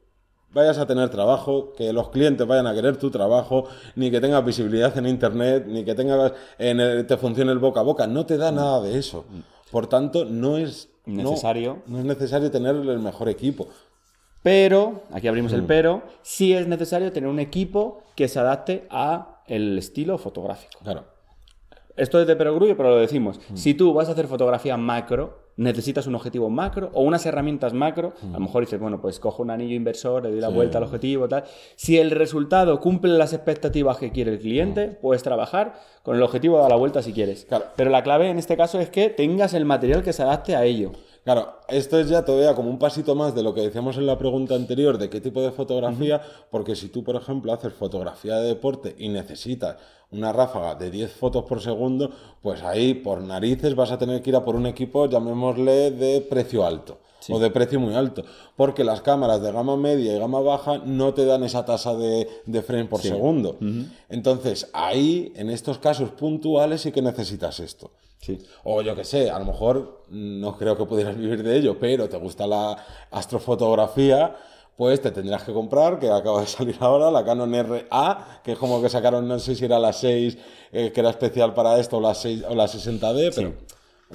vayas 0.53 0.79
a 0.79 0.87
tener 0.87 1.09
trabajo, 1.09 1.73
que 1.77 1.93
los 1.93 2.11
clientes 2.11 2.47
vayan 2.47 2.69
a 2.69 2.75
querer 2.75 2.97
tu 2.97 3.11
trabajo, 3.11 3.65
ni 3.97 4.09
que 4.13 4.21
tengas 4.21 4.45
visibilidad 4.45 4.97
en 4.97 5.09
internet, 5.09 5.65
ni 5.67 5.85
que 5.85 5.97
tengas 5.97 6.33
en 6.59 6.79
el- 6.79 7.07
te 7.09 7.17
funcione 7.17 7.51
el 7.51 7.59
boca 7.59 7.81
a 7.81 7.83
boca. 7.83 8.07
No 8.07 8.25
te 8.25 8.37
da 8.37 8.53
nada 8.53 8.81
de 8.81 8.97
eso. 8.97 9.25
Por 9.73 9.89
tanto, 9.89 10.25
no 10.25 10.57
es 10.57 10.91
no- 11.07 11.31
Necesario. 11.31 11.83
no 11.89 11.99
es 11.99 12.05
necesario 12.05 12.53
tener 12.53 12.77
el 12.77 13.01
mejor 13.01 13.29
equipo. 13.29 13.67
Pero, 14.45 15.05
aquí 15.11 15.27
abrimos 15.27 15.55
el 15.55 15.63
pero, 15.65 16.03
sí 16.21 16.53
es 16.53 16.69
necesario 16.69 17.11
tener 17.13 17.31
un 17.31 17.39
equipo 17.39 18.03
que 18.15 18.29
se 18.29 18.39
adapte 18.39 18.87
a 18.91 19.41
el 19.47 19.79
estilo 19.79 20.19
fotográfico. 20.19 20.81
Claro. 20.83 21.05
Esto 21.97 22.21
es 22.21 22.27
de 22.27 22.37
perogrullo, 22.37 22.77
pero 22.77 22.91
lo 22.91 22.99
decimos. 22.99 23.41
Si 23.55 23.73
tú 23.73 23.95
vas 23.95 24.11
a 24.11 24.13
hacer 24.13 24.27
fotografía 24.27 24.77
macro, 24.77 25.39
necesitas 25.57 26.07
un 26.07 26.15
objetivo 26.15 26.51
macro 26.51 26.91
o 26.93 27.03
unas 27.03 27.25
herramientas 27.25 27.73
macro. 27.73 28.13
A 28.23 28.35
lo 28.35 28.41
mejor 28.41 28.65
dices, 28.65 28.79
bueno, 28.79 29.01
pues 29.01 29.19
cojo 29.19 29.43
un 29.43 29.51
anillo 29.51 29.75
inversor, 29.75 30.25
le 30.25 30.31
doy 30.31 30.41
la 30.41 30.49
vuelta 30.49 30.77
al 30.77 30.85
objetivo, 30.85 31.27
tal. 31.27 31.45
Si 31.77 31.97
el 31.97 32.11
resultado 32.11 32.81
cumple 32.81 33.17
las 33.17 33.33
expectativas 33.33 33.97
que 33.97 34.13
quiere 34.13 34.33
el 34.33 34.41
cliente, 34.41 34.89
puedes 34.89 35.23
trabajar 35.23 35.81
con 36.03 36.17
el 36.17 36.23
objetivo 36.23 36.57
de 36.57 36.63
dar 36.63 36.71
la 36.71 36.77
vuelta 36.77 37.01
si 37.01 37.15
quieres. 37.15 37.47
Claro. 37.47 37.65
Pero 37.77 37.89
la 37.89 38.03
clave 38.03 38.29
en 38.29 38.39
este 38.39 38.59
caso 38.59 38.79
es 38.79 38.91
que 38.91 39.09
tengas 39.09 39.55
el 39.55 39.65
material 39.65 40.03
que 40.03 40.13
se 40.13 40.23
adapte 40.23 40.55
a 40.55 40.65
ello. 40.65 40.93
Claro, 41.25 41.55
esto 41.69 41.99
es 41.99 42.11
ya 42.11 42.23
todavía 42.23 42.55
como 42.55 42.69
un 42.69 42.79
pasito 42.79 43.15
más 43.15 43.35
de 43.35 43.43
lo 43.43 43.55
que 43.55 43.63
decíamos 43.63 43.97
en 43.97 44.05
la 44.05 44.19
pregunta 44.19 44.55
anterior 44.55 44.99
de 44.99 45.09
qué 45.09 45.23
tipo 45.23 45.41
de 45.41 45.53
fotografía, 45.53 46.21
porque 46.51 46.77
si 46.77 46.89
tú, 46.89 47.03
por 47.03 47.17
ejemplo, 47.17 47.51
haces 47.51 47.73
fotografía 47.73 48.37
de 48.37 48.49
deporte 48.49 48.95
y 48.99 49.09
necesitas 49.09 49.77
una 50.11 50.35
ráfaga 50.35 50.75
de 50.75 50.91
10 50.91 51.13
fotos 51.13 51.45
por 51.45 51.63
segundo, 51.63 52.11
pues 52.43 52.63
ahí 52.63 52.93
por 52.93 53.23
narices 53.23 53.75
vas 53.75 53.91
a 53.91 53.97
tener 53.99 54.21
que 54.21 54.31
ir 54.31 54.37
a 54.37 54.45
por 54.45 54.55
un 54.55 54.67
equipo, 54.67 55.07
llamémosle 55.07 55.93
de 55.93 56.21
precio 56.21 56.67
alto. 56.67 56.99
O 57.31 57.39
de 57.39 57.51
precio 57.51 57.81
muy 57.81 57.95
alto, 57.95 58.23
porque 58.55 58.85
las 58.85 59.01
cámaras 59.01 59.41
de 59.41 59.51
gama 59.51 59.79
media 59.79 60.15
y 60.15 60.19
gama 60.19 60.41
baja 60.41 60.77
no 60.85 61.15
te 61.15 61.25
dan 61.25 61.43
esa 61.43 61.65
tasa 61.65 61.97
de, 61.97 62.29
de 62.45 62.61
frame 62.61 62.85
por 62.85 63.01
segundo. 63.01 63.57
Entonces, 64.11 64.69
ahí, 64.75 65.33
en 65.35 65.49
estos 65.49 65.79
casos 65.79 66.11
puntuales, 66.11 66.83
sí 66.83 66.93
que 66.93 67.01
necesitas 67.01 67.61
esto. 67.61 67.93
Sí. 68.25 68.39
O 68.65 68.81
yo 68.81 68.97
que 68.97 69.05
sé, 69.05 69.31
a 69.31 69.39
lo 69.39 69.45
mejor 69.45 70.05
no 70.09 70.57
creo 70.57 70.77
que 70.79 70.87
pudieras 70.87 71.17
vivir 71.19 71.43
de 71.43 71.59
ello, 71.59 71.79
pero 71.79 72.09
te 72.09 72.17
gusta 72.17 72.47
la 72.47 72.77
astrofotografía, 73.11 74.35
pues 74.77 75.03
te 75.03 75.11
tendrás 75.11 75.45
que 75.45 75.53
comprar, 75.53 75.99
que 75.99 76.11
acaba 76.11 76.41
de 76.41 76.47
salir 76.47 76.77
ahora, 76.81 77.11
la 77.11 77.23
Canon 77.23 77.53
RA, 77.53 78.41
que 78.43 78.53
es 78.53 78.59
como 78.59 78.81
que 78.81 78.89
sacaron, 78.89 79.29
no 79.29 79.39
sé 79.39 79.55
si 79.55 79.67
era 79.67 79.79
la 79.79 79.93
6, 79.93 80.39
eh, 80.73 80.91
que 80.93 81.01
era 81.01 81.11
especial 81.11 81.53
para 81.53 81.79
esto, 81.79 81.99
o 81.99 82.01
la, 82.01 82.15
6, 82.15 82.45
o 82.49 82.55
la 82.55 82.65
60D, 82.65 83.33
pero 83.35 83.53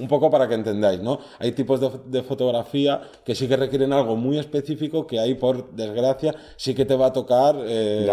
un 0.00 0.08
poco 0.08 0.30
para 0.30 0.48
que 0.48 0.54
entendáis, 0.54 1.00
¿no? 1.00 1.18
Hay 1.38 1.52
tipos 1.52 1.80
de, 1.80 2.22
fotografía 2.22 3.02
que 3.24 3.34
sí 3.34 3.48
que 3.48 3.56
requieren 3.56 3.92
algo 3.92 4.16
muy 4.16 4.38
específico 4.38 5.06
que 5.06 5.18
ahí, 5.18 5.34
por 5.34 5.72
desgracia, 5.72 6.34
sí 6.56 6.74
que 6.74 6.84
te 6.84 6.94
va 6.94 7.06
a 7.06 7.12
tocar... 7.12 7.56
Eh, 7.66 8.04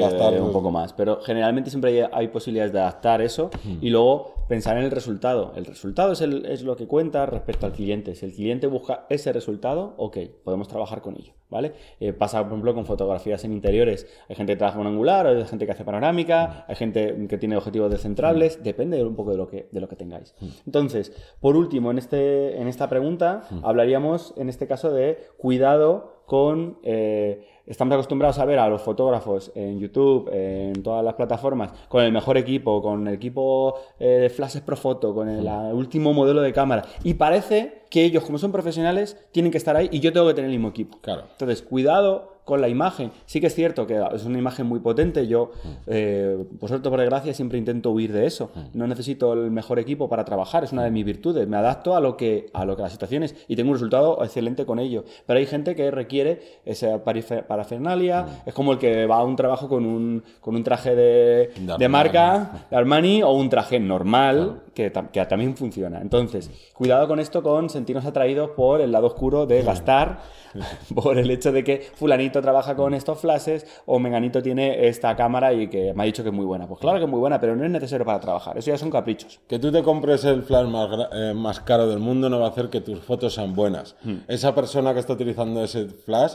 Gastarte 0.00 0.40
un 0.40 0.52
poco 0.52 0.70
más. 0.70 0.92
Pero 0.92 1.20
generalmente 1.20 1.70
siempre 1.70 2.08
hay, 2.10 2.28
posibilidades 2.28 2.72
de 2.72 2.80
adaptar 2.80 3.20
eso 3.20 3.50
y 3.80 3.90
luego 3.90 4.41
pensar 4.52 4.76
en 4.76 4.84
el 4.84 4.90
resultado. 4.90 5.54
El 5.56 5.64
resultado 5.64 6.12
es, 6.12 6.20
el, 6.20 6.44
es, 6.44 6.62
lo 6.62 6.76
que 6.76 6.86
cuenta 6.86 7.24
respecto 7.24 7.64
al 7.64 7.72
cliente. 7.72 8.14
Si 8.14 8.26
el 8.26 8.34
cliente 8.34 8.66
busca 8.66 9.06
ese 9.08 9.32
resultado, 9.32 9.94
ok, 9.96 10.18
podemos 10.44 10.68
trabajar 10.68 11.00
con 11.00 11.16
ello, 11.16 11.32
¿vale? 11.48 11.72
Eh, 12.00 12.12
pasa, 12.12 12.42
por 12.42 12.48
ejemplo, 12.48 12.74
con 12.74 12.84
fotografías 12.84 13.42
en 13.44 13.54
interiores. 13.54 14.06
Hay 14.28 14.36
gente 14.36 14.52
que 14.52 14.58
trabaja 14.58 14.76
con 14.76 14.86
angular, 14.86 15.26
hay 15.26 15.42
gente 15.46 15.64
que 15.64 15.72
hace 15.72 15.86
panorámica, 15.86 16.66
hay 16.68 16.76
gente 16.76 17.26
que 17.30 17.38
tiene 17.38 17.56
objetivos 17.56 17.90
descentrables, 17.90 18.62
depende 18.62 19.02
un 19.02 19.16
poco 19.16 19.30
de 19.30 19.38
lo 19.38 19.48
que, 19.48 19.70
de 19.72 19.80
lo 19.80 19.88
que 19.88 19.96
tengáis. 19.96 20.34
Entonces, 20.66 21.14
por 21.40 21.56
último, 21.56 21.90
en, 21.90 21.96
este, 21.96 22.60
en 22.60 22.68
esta 22.68 22.90
pregunta 22.90 23.48
hablaríamos, 23.62 24.34
en 24.36 24.50
este 24.50 24.66
caso, 24.66 24.92
de 24.92 25.16
cuidado 25.38 26.24
con... 26.26 26.78
Eh, 26.82 27.46
estamos 27.66 27.94
acostumbrados 27.94 28.38
a 28.38 28.44
ver 28.44 28.58
a 28.58 28.68
los 28.68 28.82
fotógrafos 28.82 29.52
en 29.54 29.78
YouTube, 29.78 30.28
en 30.32 30.82
todas 30.82 31.04
las 31.04 31.14
plataformas, 31.14 31.72
con 31.88 32.02
el 32.02 32.12
mejor 32.12 32.36
equipo, 32.36 32.82
con 32.82 33.06
el 33.06 33.14
equipo 33.14 33.74
eh, 33.98 34.06
de 34.06 34.30
flashes 34.30 34.62
Profoto, 34.62 35.14
con 35.14 35.28
el, 35.28 35.46
último 35.72 36.12
modelo 36.12 36.40
de 36.40 36.52
cámara. 36.52 36.84
Y 37.04 37.14
parece 37.14 37.82
que 37.90 38.04
ellos, 38.04 38.24
como 38.24 38.38
son 38.38 38.52
profesionales, 38.52 39.16
tienen 39.32 39.52
que 39.52 39.58
estar 39.58 39.76
ahí 39.76 39.88
y 39.92 40.00
yo 40.00 40.12
tengo 40.12 40.26
que 40.26 40.34
tener 40.34 40.50
el 40.50 40.56
mismo 40.56 40.68
equipo. 40.68 40.98
Claro. 41.00 41.24
Entonces, 41.32 41.62
cuidado 41.62 42.31
con 42.44 42.60
la 42.60 42.68
imagen. 42.68 43.12
Sí 43.26 43.40
que 43.40 43.46
es 43.46 43.54
cierto 43.54 43.86
que 43.86 44.02
es 44.14 44.24
una 44.24 44.38
imagen 44.38 44.66
muy 44.66 44.80
potente. 44.80 45.26
Yo, 45.26 45.52
eh, 45.86 46.36
por 46.58 46.68
suerte 46.68 46.90
por 46.90 46.98
desgracia, 46.98 47.32
siempre 47.34 47.58
intento 47.58 47.90
huir 47.90 48.12
de 48.12 48.26
eso. 48.26 48.50
No 48.74 48.86
necesito 48.86 49.32
el 49.32 49.50
mejor 49.50 49.78
equipo 49.78 50.08
para 50.08 50.24
trabajar, 50.24 50.64
es 50.64 50.72
una 50.72 50.84
de 50.84 50.90
mis 50.90 51.04
virtudes. 51.04 51.46
Me 51.46 51.56
adapto 51.56 51.94
a 51.94 52.00
lo 52.00 52.16
que 52.16 52.46
a 52.52 52.64
lo 52.64 52.76
que 52.76 52.82
las 52.82 52.92
situaciones 52.92 53.34
y 53.48 53.56
tengo 53.56 53.70
un 53.70 53.76
resultado 53.76 54.22
excelente 54.24 54.66
con 54.66 54.78
ello. 54.78 55.04
Pero 55.26 55.38
hay 55.38 55.46
gente 55.46 55.74
que 55.76 55.90
requiere 55.90 56.40
esa 56.64 57.02
parafernalia. 57.04 58.42
Es 58.46 58.54
como 58.54 58.72
el 58.72 58.78
que 58.78 59.06
va 59.06 59.16
a 59.16 59.24
un 59.24 59.36
trabajo 59.36 59.68
con 59.68 59.84
un, 59.84 60.22
con 60.40 60.56
un 60.56 60.64
traje 60.64 60.94
de, 60.94 61.50
de, 61.78 61.88
marca, 61.88 62.66
de 62.70 62.76
Armani, 62.76 63.22
o 63.22 63.32
un 63.32 63.48
traje 63.48 63.78
normal 63.78 64.62
que, 64.74 64.92
que, 65.12 65.24
también 65.26 65.56
funciona. 65.56 66.00
Entonces, 66.00 66.50
cuidado 66.72 67.06
con 67.08 67.20
esto, 67.20 67.42
con 67.42 67.70
sentirnos 67.70 68.04
atraídos 68.04 68.50
por 68.50 68.80
el 68.80 68.92
lado 68.92 69.06
oscuro 69.06 69.46
de 69.46 69.62
gastar, 69.62 70.20
por 70.94 71.18
el 71.18 71.30
hecho 71.30 71.52
de 71.52 71.64
que 71.64 71.78
fulanito 71.94 72.31
trabaja 72.40 72.74
con 72.76 72.94
estos 72.94 73.18
flashes 73.18 73.66
o 73.84 73.98
menganito 73.98 74.42
tiene 74.42 74.88
esta 74.88 75.14
cámara 75.16 75.52
y 75.52 75.68
que 75.68 75.92
me 75.92 76.04
ha 76.04 76.06
dicho 76.06 76.22
que 76.22 76.30
es 76.30 76.34
muy 76.34 76.46
buena. 76.46 76.66
Pues 76.66 76.80
claro 76.80 76.98
que 76.98 77.04
es 77.04 77.10
muy 77.10 77.20
buena, 77.20 77.40
pero 77.40 77.56
no 77.56 77.64
es 77.64 77.70
necesario 77.70 78.06
para 78.06 78.20
trabajar. 78.20 78.56
Eso 78.56 78.70
ya 78.70 78.78
son 78.78 78.90
caprichos. 78.90 79.40
Que 79.48 79.58
tú 79.58 79.70
te 79.70 79.82
compres 79.82 80.24
el 80.24 80.42
flash 80.42 80.66
más, 80.68 80.88
eh, 81.12 81.34
más 81.34 81.60
caro 81.60 81.86
del 81.86 81.98
mundo 81.98 82.30
no 82.30 82.40
va 82.40 82.46
a 82.46 82.50
hacer 82.50 82.70
que 82.70 82.80
tus 82.80 83.00
fotos 83.00 83.34
sean 83.34 83.54
buenas. 83.54 83.96
Hmm. 84.02 84.18
Esa 84.28 84.54
persona 84.54 84.94
que 84.94 85.00
está 85.00 85.12
utilizando 85.12 85.62
ese 85.62 85.86
flash 85.86 86.34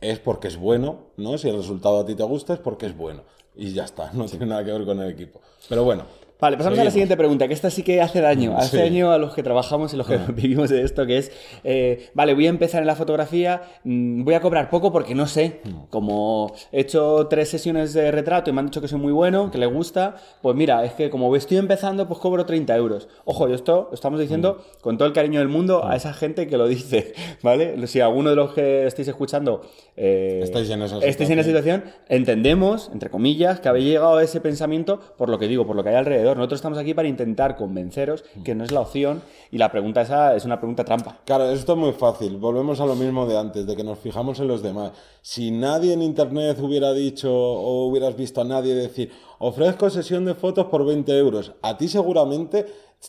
es 0.00 0.18
porque 0.18 0.48
es 0.48 0.56
bueno, 0.56 1.06
¿no? 1.16 1.38
Si 1.38 1.48
el 1.48 1.56
resultado 1.56 2.00
a 2.00 2.04
ti 2.04 2.14
te 2.14 2.24
gusta 2.24 2.54
es 2.54 2.58
porque 2.58 2.86
es 2.86 2.96
bueno. 2.96 3.22
Y 3.54 3.72
ya 3.72 3.84
está, 3.84 4.12
no 4.12 4.26
tiene 4.26 4.46
nada 4.46 4.64
que 4.64 4.72
ver 4.72 4.84
con 4.84 5.00
el 5.00 5.10
equipo. 5.10 5.40
Pero 5.68 5.84
bueno, 5.84 6.04
Vale, 6.42 6.56
pasamos 6.56 6.76
a 6.80 6.82
la 6.82 6.90
siguiente 6.90 7.16
pregunta, 7.16 7.46
que 7.46 7.54
esta 7.54 7.70
sí 7.70 7.84
que 7.84 8.00
hace 8.02 8.20
daño, 8.20 8.56
hace 8.58 8.78
daño 8.78 9.12
a 9.12 9.18
los 9.18 9.32
que 9.32 9.44
trabajamos 9.44 9.94
y 9.94 9.96
los 9.96 10.08
que 10.08 10.16
vivimos 10.34 10.70
de 10.70 10.82
esto, 10.82 11.06
que 11.06 11.18
es, 11.18 11.30
eh, 11.62 12.10
vale, 12.14 12.34
voy 12.34 12.46
a 12.46 12.48
empezar 12.48 12.80
en 12.80 12.88
la 12.88 12.96
fotografía, 12.96 13.62
mm, 13.84 14.24
voy 14.24 14.34
a 14.34 14.40
cobrar 14.40 14.68
poco 14.68 14.90
porque 14.90 15.14
no 15.14 15.28
sé, 15.28 15.60
como 15.88 16.52
he 16.72 16.80
hecho 16.80 17.28
tres 17.30 17.48
sesiones 17.48 17.92
de 17.92 18.10
retrato 18.10 18.50
y 18.50 18.52
me 18.52 18.58
han 18.58 18.66
dicho 18.66 18.80
que 18.80 18.88
soy 18.88 18.98
muy 18.98 19.12
bueno, 19.12 19.52
que 19.52 19.58
le 19.58 19.66
gusta, 19.66 20.16
pues 20.40 20.56
mira, 20.56 20.84
es 20.84 20.94
que 20.94 21.10
como 21.10 21.36
estoy 21.36 21.58
empezando, 21.58 22.08
pues 22.08 22.18
cobro 22.18 22.44
30 22.44 22.74
euros. 22.74 23.08
Ojo, 23.24 23.46
yo 23.46 23.54
esto 23.54 23.86
lo 23.90 23.94
estamos 23.94 24.18
diciendo 24.18 24.58
mm. 24.58 24.80
con 24.80 24.98
todo 24.98 25.06
el 25.06 25.14
cariño 25.14 25.38
del 25.38 25.48
mundo 25.48 25.86
a 25.86 25.94
esa 25.94 26.12
gente 26.12 26.48
que 26.48 26.56
lo 26.56 26.66
dice, 26.66 27.12
¿vale? 27.44 27.86
Si 27.86 28.00
alguno 28.00 28.30
de 28.30 28.34
los 28.36 28.52
que 28.52 28.84
estáis 28.88 29.06
escuchando 29.06 29.62
eh, 29.96 30.40
estáis, 30.42 30.68
en 30.70 30.82
esa, 30.82 30.98
estáis 30.98 31.30
en 31.30 31.38
esa 31.38 31.46
situación, 31.46 31.84
entendemos, 32.08 32.90
entre 32.92 33.10
comillas, 33.10 33.60
que 33.60 33.68
habéis 33.68 33.84
llegado 33.84 34.16
a 34.16 34.24
ese 34.24 34.40
pensamiento 34.40 34.98
por 35.16 35.28
lo 35.28 35.38
que 35.38 35.46
digo, 35.46 35.64
por 35.68 35.76
lo 35.76 35.84
que 35.84 35.90
hay 35.90 35.94
alrededor 35.94 36.31
nosotros 36.38 36.58
estamos 36.58 36.78
aquí 36.78 36.94
para 36.94 37.08
intentar 37.08 37.56
convenceros 37.56 38.24
que 38.44 38.54
no 38.54 38.64
es 38.64 38.72
la 38.72 38.80
opción 38.80 39.22
y 39.50 39.58
la 39.58 39.70
pregunta 39.70 40.02
esa 40.02 40.34
es 40.34 40.44
una 40.44 40.58
pregunta 40.58 40.84
trampa. 40.84 41.18
Claro, 41.24 41.50
esto 41.50 41.72
es 41.72 41.78
muy 41.78 41.92
fácil. 41.92 42.36
Volvemos 42.36 42.80
a 42.80 42.86
lo 42.86 42.94
mismo 42.94 43.26
de 43.26 43.38
antes, 43.38 43.66
de 43.66 43.76
que 43.76 43.84
nos 43.84 43.98
fijamos 43.98 44.40
en 44.40 44.48
los 44.48 44.62
demás. 44.62 44.92
Si 45.20 45.50
nadie 45.50 45.92
en 45.92 46.02
Internet 46.02 46.58
hubiera 46.60 46.92
dicho 46.92 47.32
o 47.32 47.86
hubieras 47.86 48.16
visto 48.16 48.40
a 48.40 48.44
nadie 48.44 48.74
decir, 48.74 49.10
ofrezco 49.38 49.90
sesión 49.90 50.24
de 50.24 50.34
fotos 50.34 50.66
por 50.66 50.84
20 50.84 51.16
euros, 51.18 51.52
a 51.62 51.76
ti 51.76 51.88
seguramente 51.88 52.66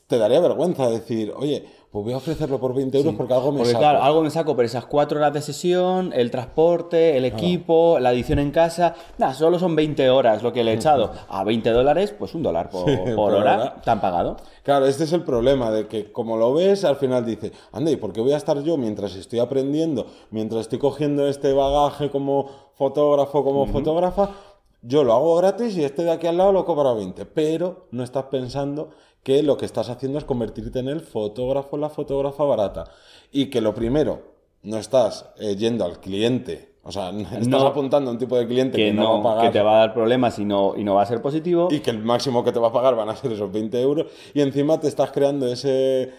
te 0.07 0.17
daría 0.17 0.39
vergüenza 0.39 0.89
decir, 0.89 1.33
oye, 1.37 1.65
pues 1.91 2.05
voy 2.05 2.13
a 2.13 2.17
ofrecerlo 2.17 2.59
por 2.59 2.73
20 2.73 2.97
euros 2.97 3.13
porque 3.13 3.33
algo 3.35 3.51
me 3.51 3.59
porque, 3.59 3.75
Claro, 3.75 4.01
algo 4.01 4.23
me 4.23 4.31
saco, 4.31 4.55
pero 4.55 4.65
esas 4.65 4.87
cuatro 4.87 5.19
horas 5.19 5.31
de 5.31 5.41
sesión, 5.41 6.11
el 6.13 6.31
transporte, 6.31 7.15
el 7.17 7.25
equipo, 7.25 7.99
la 7.99 8.11
edición 8.11 8.39
en 8.39 8.49
casa, 8.49 8.95
nada, 9.19 9.35
solo 9.35 9.59
son 9.59 9.75
20 9.75 10.09
horas 10.09 10.41
lo 10.41 10.51
que 10.51 10.63
le 10.63 10.71
he 10.71 10.73
echado. 10.73 11.11
A 11.29 11.43
20 11.43 11.69
dólares, 11.69 12.15
pues 12.17 12.33
un 12.33 12.41
dólar 12.41 12.71
por, 12.71 12.89
hora, 13.33 13.75
te 13.83 13.91
han 13.91 14.01
pagado. 14.01 14.37
Claro, 14.63 14.87
este 14.87 15.03
es 15.03 15.13
el 15.13 15.23
problema, 15.23 15.69
de 15.69 15.87
que 15.87 16.11
como 16.11 16.37
lo 16.37 16.55
ves, 16.55 16.83
al 16.83 16.95
final 16.95 17.23
dice, 17.25 17.51
anda, 17.71 17.91
¿y 17.91 17.95
por 17.95 18.11
qué 18.11 18.21
voy 18.21 18.33
a 18.33 18.37
estar 18.37 18.59
yo 18.63 18.75
mientras 18.77 19.15
estoy 19.15 19.37
aprendiendo, 19.37 20.07
mientras 20.31 20.61
estoy 20.61 20.79
cogiendo 20.79 21.27
este 21.27 21.53
bagaje 21.53 22.09
como 22.09 22.49
fotógrafo, 22.73 23.43
como 23.43 23.67
fotógrafa? 23.67 24.31
Yo 24.81 25.03
lo 25.03 25.13
hago 25.13 25.35
gratis 25.35 25.77
y 25.77 25.83
este 25.83 26.03
de 26.03 26.11
aquí 26.11 26.27
al 26.27 26.37
lado 26.37 26.51
lo 26.51 26.65
cobra 26.65 26.91
20, 26.93 27.25
pero 27.27 27.87
no 27.91 28.03
estás 28.03 28.25
pensando 28.25 28.89
que 29.23 29.41
lo 29.41 29.57
que 29.57 29.65
estás 29.65 29.89
haciendo 29.89 30.19
es 30.19 30.25
convertirte 30.25 30.79
en 30.79 30.89
el 30.89 31.01
fotógrafo, 31.01 31.77
la 31.77 31.89
fotógrafa 31.89 32.43
barata. 32.43 32.85
Y 33.31 33.47
que 33.47 33.61
lo 33.61 33.73
primero, 33.73 34.21
no 34.63 34.77
estás 34.77 35.25
eh, 35.39 35.55
yendo 35.55 35.85
al 35.85 35.99
cliente, 35.99 36.73
o 36.83 36.91
sea, 36.91 37.09
estás 37.39 37.63
apuntando 37.63 38.09
a 38.09 38.13
un 38.13 38.19
tipo 38.19 38.37
de 38.37 38.45
cliente 38.45 38.77
que, 38.77 38.93
no, 38.93 39.23
va 39.23 39.31
a 39.31 39.35
pagar. 39.35 39.51
Que 39.51 39.57
te 39.57 39.63
va 39.63 39.75
a 39.75 39.79
dar 39.79 39.93
problemas 39.93 40.37
y 40.39 40.45
no, 40.45 40.73
y 40.77 40.83
no 40.83 40.95
va 40.95 41.03
a 41.03 41.05
ser 41.05 41.21
positivo. 41.21 41.69
Y 41.71 41.79
que 41.79 41.91
el 41.91 41.99
máximo 41.99 42.43
que 42.43 42.51
te 42.51 42.59
va 42.59 42.67
a 42.67 42.73
pagar 42.73 42.95
van 42.95 43.09
a 43.09 43.15
ser 43.15 43.31
esos 43.31 43.51
20 43.51 43.81
euros. 43.81 44.07
Y 44.33 44.41
encima 44.41 44.79
te 44.79 44.87
estás 44.87 45.11
creando 45.11 45.47
ese. 45.47 46.11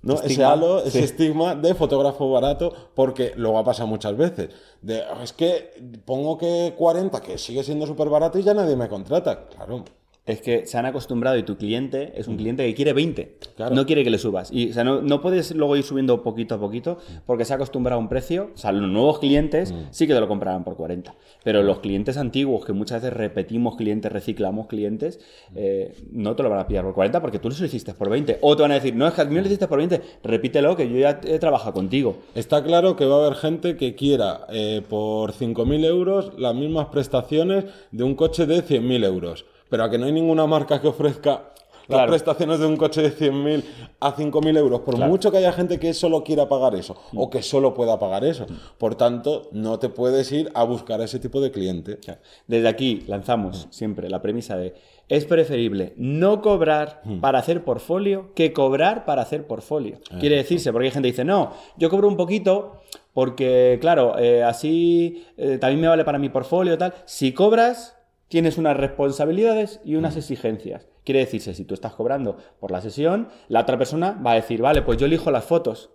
¿no? 0.00 0.14
ese 0.14 0.44
halo, 0.44 0.78
ese 0.84 1.02
estigma 1.02 1.56
de 1.56 1.74
fotógrafo 1.74 2.30
barato, 2.30 2.72
porque 2.94 3.32
luego 3.34 3.58
ha 3.58 3.64
pasado 3.64 3.88
muchas 3.88 4.16
veces. 4.16 4.50
De, 4.80 5.02
es 5.22 5.32
que 5.32 5.72
pongo 6.04 6.38
que 6.38 6.74
40, 6.78 7.20
que 7.20 7.36
sigue 7.36 7.64
siendo 7.64 7.84
súper 7.84 8.08
barato 8.08 8.38
y 8.38 8.44
ya 8.44 8.54
nadie 8.54 8.76
me 8.76 8.88
contrata. 8.88 9.48
Claro, 9.48 9.84
es 10.28 10.42
que 10.42 10.66
se 10.66 10.76
han 10.76 10.84
acostumbrado 10.84 11.38
y 11.38 11.42
tu 11.42 11.56
cliente 11.56 12.12
es 12.14 12.28
un 12.28 12.36
cliente 12.36 12.64
que 12.66 12.74
quiere 12.74 12.92
20, 12.92 13.36
no 13.72 13.86
quiere 13.86 14.04
que 14.04 14.10
le 14.10 14.18
subas. 14.18 14.52
Y, 14.52 14.70
o 14.70 14.74
sea, 14.74 14.84
no, 14.84 15.20
puedes 15.22 15.54
luego 15.54 15.74
ir 15.74 15.82
subiendo 15.82 16.22
poquito 16.22 16.54
a 16.54 16.60
poquito 16.60 16.98
porque 17.24 17.46
se 17.46 17.54
ha 17.54 17.56
acostumbrado 17.56 17.98
a 17.98 18.02
un 18.02 18.10
precio. 18.10 18.50
O 18.54 18.58
sea, 18.58 18.70
los 18.72 18.90
nuevos 18.90 19.20
clientes 19.20 19.72
mm. 19.72 19.86
sí 19.90 20.06
que 20.06 20.12
te 20.12 20.20
lo 20.20 20.28
comprarán 20.28 20.64
por 20.64 20.76
40. 20.76 21.14
Pero 21.42 21.62
los 21.62 21.78
clientes 21.78 22.18
antiguos, 22.18 22.66
que 22.66 22.74
muchas 22.74 23.00
veces 23.00 23.16
repetimos 23.16 23.76
clientes, 23.76 24.12
reciclamos 24.12 24.66
clientes, 24.66 25.18
eh, 25.54 25.94
no 26.12 26.36
te 26.36 26.42
lo 26.42 26.50
van 26.50 26.60
a 26.60 26.68
pillar 26.68 26.84
por 26.84 26.92
40 26.92 27.22
porque 27.22 27.38
tú 27.38 27.48
lo 27.48 27.64
hiciste 27.64 27.94
por 27.94 28.10
20. 28.10 28.38
O 28.42 28.54
te 28.54 28.62
van 28.62 28.72
a 28.72 28.74
decir, 28.74 28.94
no, 28.94 29.08
es 29.08 29.14
que 29.14 29.22
a 29.22 29.24
mí 29.24 29.34
lo 29.34 29.46
hiciste 29.46 29.66
por 29.66 29.78
20, 29.78 30.02
repítelo 30.24 30.76
que 30.76 30.90
yo 30.90 30.98
ya 30.98 31.20
he 31.24 31.38
trabajado 31.38 31.72
contigo. 31.72 32.16
Está 32.34 32.62
claro 32.62 32.96
que 32.96 33.06
va 33.06 33.16
a 33.16 33.26
haber 33.26 33.38
gente 33.38 33.78
que 33.78 33.94
quiera 33.94 34.46
eh, 34.50 34.82
por 34.86 35.32
5.000 35.32 35.86
euros 35.86 36.32
las 36.36 36.54
mismas 36.54 36.88
prestaciones 36.88 37.64
de 37.92 38.04
un 38.04 38.14
coche 38.14 38.44
de 38.44 38.62
100.000 38.62 39.04
euros 39.06 39.46
pero 39.68 39.84
a 39.84 39.90
que 39.90 39.98
no 39.98 40.06
hay 40.06 40.12
ninguna 40.12 40.46
marca 40.46 40.80
que 40.80 40.88
ofrezca 40.88 41.52
las 41.88 42.06
prestaciones 42.06 42.58
de 42.58 42.66
un 42.66 42.76
coche 42.76 43.02
de 43.02 43.14
100.000 43.14 43.64
a 44.00 44.14
5.000 44.14 44.58
euros, 44.58 44.80
por 44.80 44.98
mucho 44.98 45.30
que 45.30 45.38
haya 45.38 45.52
gente 45.52 45.78
que 45.78 45.94
solo 45.94 46.22
quiera 46.22 46.48
pagar 46.48 46.74
eso 46.74 46.96
o 47.14 47.26
mm. 47.26 47.30
que 47.30 47.42
solo 47.42 47.74
pueda 47.74 47.98
pagar 47.98 48.24
eso. 48.24 48.44
Mm. 48.48 48.54
Por 48.78 48.94
tanto, 48.94 49.48
no 49.52 49.78
te 49.78 49.88
puedes 49.88 50.30
ir 50.30 50.50
a 50.54 50.64
buscar 50.64 51.00
a 51.00 51.04
ese 51.04 51.18
tipo 51.18 51.40
de 51.40 51.50
cliente. 51.50 51.98
Desde 52.46 52.68
aquí 52.68 53.04
lanzamos 53.06 53.68
siempre 53.70 54.10
la 54.10 54.20
premisa 54.20 54.56
de 54.56 54.74
es 55.08 55.24
preferible 55.24 55.94
no 55.96 56.42
cobrar 56.42 57.00
para 57.22 57.38
hacer 57.38 57.64
portfolio 57.64 58.34
que 58.34 58.52
cobrar 58.52 59.06
para 59.06 59.22
hacer 59.22 59.46
portfolio. 59.46 60.00
Quiere 60.20 60.36
decirse, 60.36 60.70
porque 60.70 60.88
hay 60.88 60.92
gente 60.92 61.08
que 61.08 61.12
dice, 61.12 61.24
no, 61.24 61.52
yo 61.78 61.88
cobro 61.88 62.08
un 62.08 62.16
poquito 62.16 62.82
porque, 63.14 63.78
claro, 63.80 64.18
eh, 64.18 64.44
así 64.44 65.24
eh, 65.38 65.56
también 65.58 65.80
me 65.80 65.88
vale 65.88 66.04
para 66.04 66.18
mi 66.18 66.28
portfolio 66.28 66.74
y 66.74 66.76
tal. 66.76 66.94
Si 67.06 67.32
cobras, 67.32 67.97
tienes 68.28 68.58
unas 68.58 68.76
responsabilidades 68.76 69.80
y 69.84 69.96
unas 69.96 70.16
exigencias. 70.16 70.88
Quiere 71.04 71.20
decirse, 71.20 71.54
si 71.54 71.64
tú 71.64 71.74
estás 71.74 71.94
cobrando 71.94 72.36
por 72.60 72.70
la 72.70 72.80
sesión, 72.80 73.28
la 73.48 73.60
otra 73.60 73.78
persona 73.78 74.20
va 74.24 74.32
a 74.32 74.36
decir, 74.36 74.62
vale, 74.62 74.82
pues 74.82 74.98
yo 74.98 75.06
elijo 75.06 75.30
las 75.30 75.44
fotos 75.44 75.90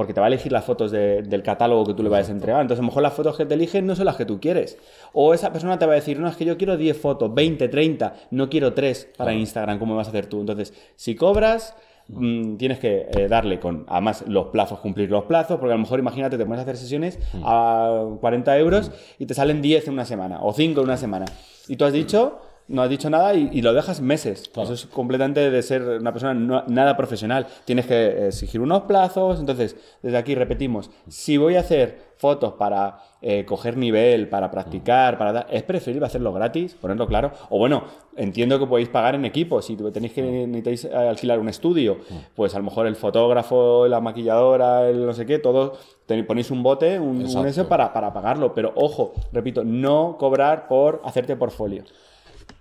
porque 0.00 0.14
te 0.14 0.20
va 0.20 0.26
a 0.26 0.28
elegir 0.28 0.50
las 0.50 0.64
fotos 0.64 0.90
del 0.92 1.42
catálogo 1.42 1.84
que 1.84 1.92
tú 1.92 2.02
le 2.02 2.08
vayas 2.08 2.30
a 2.30 2.32
entregar. 2.32 2.62
Entonces, 2.62 2.80
a 2.80 2.82
lo 2.82 2.86
mejor 2.86 3.02
las 3.02 3.12
fotos 3.12 3.36
que 3.36 3.44
te 3.44 3.52
eligen 3.52 3.86
no 3.86 3.94
son 3.94 4.06
las 4.06 4.16
que 4.16 4.24
tú 4.24 4.40
quieres. 4.40 4.78
O 5.12 5.34
esa 5.34 5.52
persona 5.52 5.78
te 5.78 5.84
va 5.84 5.92
a 5.92 5.96
decir, 5.96 6.18
no, 6.18 6.26
es 6.26 6.36
que 6.36 6.46
yo 6.46 6.56
quiero 6.56 6.78
10 6.78 6.96
fotos, 6.96 7.34
20, 7.34 7.68
30, 7.68 8.14
no 8.30 8.48
quiero 8.48 8.72
3 8.72 9.10
para 9.18 9.34
Instagram, 9.34 9.78
¿cómo 9.78 9.96
vas 9.96 10.06
a 10.06 10.10
hacer 10.10 10.24
tú? 10.26 10.40
Entonces, 10.40 10.72
si 10.96 11.16
cobras, 11.16 11.76
mm, 12.12 12.56
tienes 12.56 12.78
que 12.78 13.06
eh, 13.10 13.28
darle 13.28 13.60
con, 13.60 13.84
además, 13.88 14.24
los 14.26 14.46
plazos, 14.46 14.80
cumplir 14.80 15.10
los 15.10 15.24
plazos, 15.24 15.58
porque 15.58 15.72
a 15.72 15.76
lo 15.76 15.82
mejor, 15.82 15.98
imagínate, 15.98 16.36
te 16.36 16.44
pones 16.44 16.60
a 16.60 16.62
hacer 16.62 16.76
sesiones 16.76 17.18
a 17.42 18.04
40 18.20 18.58
euros 18.58 18.90
y 19.18 19.26
te 19.26 19.34
salen 19.34 19.62
10 19.62 19.88
en 19.88 19.94
una 19.94 20.04
semana 20.04 20.40
o 20.42 20.52
5 20.52 20.80
en 20.80 20.86
una 20.86 20.96
semana. 20.96 21.26
Y 21.68 21.76
tú 21.76 21.84
has 21.84 21.92
dicho 21.92 22.40
no 22.70 22.82
has 22.82 22.88
dicho 22.88 23.10
nada 23.10 23.34
y, 23.34 23.60
lo 23.60 23.74
dejas 23.74 24.00
meses. 24.00 24.50
Eso 24.54 24.72
es 24.72 24.86
completamente 24.86 25.50
de 25.50 25.62
ser 25.62 25.82
una 25.82 26.12
persona 26.12 26.64
nada 26.68 26.96
profesional. 26.96 27.46
Tienes 27.64 27.86
que 27.86 28.28
exigir 28.28 28.60
unos 28.60 28.82
plazos. 28.82 29.40
Entonces, 29.40 29.76
desde 30.02 30.16
aquí 30.16 30.34
repetimos, 30.34 30.90
si 31.08 31.36
voy 31.36 31.56
a 31.56 31.60
hacer 31.60 32.10
fotos 32.16 32.52
para 32.52 32.98
eh, 33.22 33.44
coger 33.44 33.76
nivel, 33.76 34.28
para 34.28 34.50
practicar, 34.50 35.18
para 35.18 35.46
es 35.50 35.62
preferible 35.62 36.06
hacerlo 36.06 36.32
gratis, 36.32 36.74
ponerlo 36.74 37.06
claro. 37.06 37.32
O 37.48 37.58
bueno, 37.58 37.84
entiendo 38.16 38.58
que 38.58 38.66
podéis 38.66 38.88
pagar 38.88 39.16
en 39.16 39.24
equipo. 39.24 39.60
Si 39.62 39.76
tenéis 39.76 40.12
que 40.12 40.22
necesitáis 40.22 40.84
alquilar 40.84 41.40
un 41.40 41.48
estudio, 41.48 41.98
pues 42.36 42.54
a 42.54 42.58
lo 42.58 42.64
mejor 42.64 42.86
el 42.86 42.94
fotógrafo, 42.94 43.88
la 43.88 44.00
maquilladora, 44.00 44.88
el 44.88 45.06
no 45.06 45.12
sé 45.12 45.26
qué, 45.26 45.38
todo 45.38 45.76
ponéis 46.26 46.50
un 46.50 46.62
bote, 46.62 47.00
un, 47.00 47.22
eso 47.46 47.68
para, 47.68 47.92
para 47.92 48.12
pagarlo. 48.12 48.54
Pero 48.54 48.72
ojo, 48.76 49.14
repito, 49.32 49.64
no 49.64 50.16
cobrar 50.18 50.68
por 50.68 51.02
hacerte 51.04 51.34
portfolio. 51.36 51.84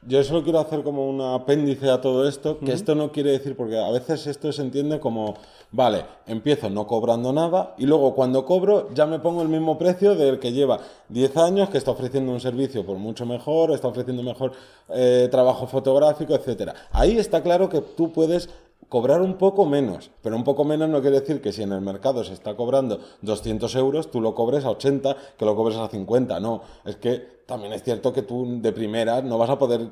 Yo 0.07 0.23
solo 0.23 0.43
quiero 0.43 0.59
hacer 0.59 0.81
como 0.81 1.07
un 1.07 1.21
apéndice 1.21 1.89
a 1.89 2.01
todo 2.01 2.27
esto, 2.27 2.57
que 2.59 2.71
esto 2.71 2.95
no 2.95 3.11
quiere 3.11 3.31
decir, 3.31 3.55
porque 3.55 3.77
a 3.77 3.91
veces 3.91 4.25
esto 4.27 4.51
se 4.51 4.61
entiende 4.61 4.99
como, 4.99 5.35
vale, 5.71 6.05
empiezo 6.25 6.69
no 6.69 6.87
cobrando 6.87 7.31
nada 7.31 7.75
y 7.77 7.85
luego 7.85 8.15
cuando 8.15 8.45
cobro 8.45 8.89
ya 8.93 9.05
me 9.05 9.19
pongo 9.19 9.41
el 9.41 9.49
mismo 9.49 9.77
precio 9.77 10.15
del 10.15 10.39
que 10.39 10.51
lleva 10.51 10.79
10 11.09 11.37
años, 11.37 11.69
que 11.69 11.77
está 11.77 11.91
ofreciendo 11.91 12.31
un 12.31 12.39
servicio 12.39 12.85
por 12.85 12.97
mucho 12.97 13.25
mejor, 13.25 13.71
está 13.71 13.87
ofreciendo 13.87 14.23
mejor 14.23 14.53
eh, 14.89 15.27
trabajo 15.29 15.67
fotográfico, 15.67 16.33
etc. 16.33 16.71
Ahí 16.91 17.17
está 17.17 17.43
claro 17.43 17.69
que 17.69 17.81
tú 17.81 18.11
puedes 18.11 18.49
cobrar 18.87 19.21
un 19.21 19.35
poco 19.35 19.65
menos, 19.65 20.09
pero 20.21 20.35
un 20.35 20.43
poco 20.43 20.63
menos 20.63 20.89
no 20.89 21.01
quiere 21.01 21.19
decir 21.19 21.41
que 21.41 21.51
si 21.51 21.61
en 21.61 21.71
el 21.71 21.81
mercado 21.81 22.23
se 22.23 22.33
está 22.33 22.55
cobrando 22.55 22.99
200 23.21 23.75
euros, 23.75 24.09
tú 24.09 24.21
lo 24.21 24.33
cobres 24.33 24.65
a 24.65 24.71
80, 24.71 25.15
que 25.37 25.45
lo 25.45 25.55
cobres 25.55 25.77
a 25.77 25.89
50, 25.89 26.39
no, 26.39 26.61
es 26.85 26.95
que 26.95 27.39
también 27.45 27.73
es 27.73 27.83
cierto 27.83 28.13
que 28.13 28.21
tú 28.21 28.61
de 28.61 28.71
primera 28.71 29.21
no 29.21 29.37
vas 29.37 29.49
a 29.49 29.59
poder 29.59 29.89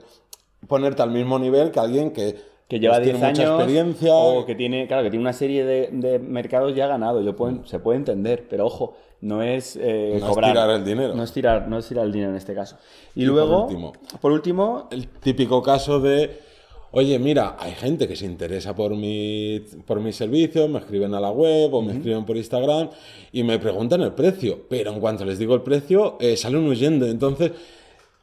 ponerte 0.67 1.01
al 1.01 1.11
mismo 1.11 1.37
nivel 1.37 1.71
que 1.71 1.79
alguien 1.79 2.11
que, 2.11 2.35
que 2.67 2.79
lleva 2.79 2.99
10 2.99 3.17
pues, 3.17 3.23
años 3.23 3.49
experiencia 3.51 4.15
o 4.15 4.45
que 4.45 4.55
tiene, 4.55 4.87
claro, 4.87 5.03
que 5.03 5.09
tiene 5.09 5.21
una 5.21 5.33
serie 5.33 5.63
de, 5.63 6.19
mercados 6.19 6.75
ya 6.75 6.87
ganado, 6.87 7.21
yo 7.21 7.35
se 7.65 7.79
puede 7.79 7.97
entender, 7.97 8.47
pero 8.49 8.65
ojo, 8.65 8.95
no 9.21 9.41
es 9.41 9.75
eh, 9.81 10.17
no 10.19 10.29
Es 10.29 10.35
tirar 10.35 10.69
el 10.69 10.85
dinero. 10.85 11.15
No 11.15 11.23
es 11.23 11.31
tirar, 11.31 11.67
no 11.67 11.77
es 11.79 11.87
tirar 11.87 12.05
el 12.05 12.11
dinero 12.11 12.31
en 12.31 12.37
este 12.37 12.53
caso. 12.53 12.77
Y, 13.15 13.25
luego, 13.25 13.61
por 13.61 13.63
último, 13.63 13.93
por 14.21 14.31
último, 14.31 14.87
el 14.91 15.07
típico 15.07 15.63
caso 15.63 15.99
de 15.99 16.46
Oye, 16.91 17.19
mira, 17.19 17.57
hay 17.59 17.73
gente 17.73 18.07
que 18.07 18.15
se 18.15 18.25
interesa 18.25 18.73
por 18.73 18.95
mi, 18.95 19.59
por 19.85 19.99
mis 19.99 20.15
servicios, 20.15 20.69
me 20.69 20.79
escriben 20.79 21.13
a 21.13 21.19
la 21.19 21.31
web 21.31 21.73
o 21.73 21.81
me 21.81 21.93
escriben 21.93 22.25
por 22.25 22.37
Instagram 22.37 22.89
y 23.31 23.43
me 23.43 23.59
preguntan 23.59 24.01
el 24.01 24.13
precio, 24.13 24.61
pero 24.69 24.93
en 24.93 24.99
cuanto 24.99 25.25
les 25.25 25.37
digo 25.37 25.53
el 25.53 25.61
precio, 25.61 26.17
eh, 26.19 26.37
salen 26.37 26.65
huyendo. 26.65 27.05
Entonces, 27.05 27.51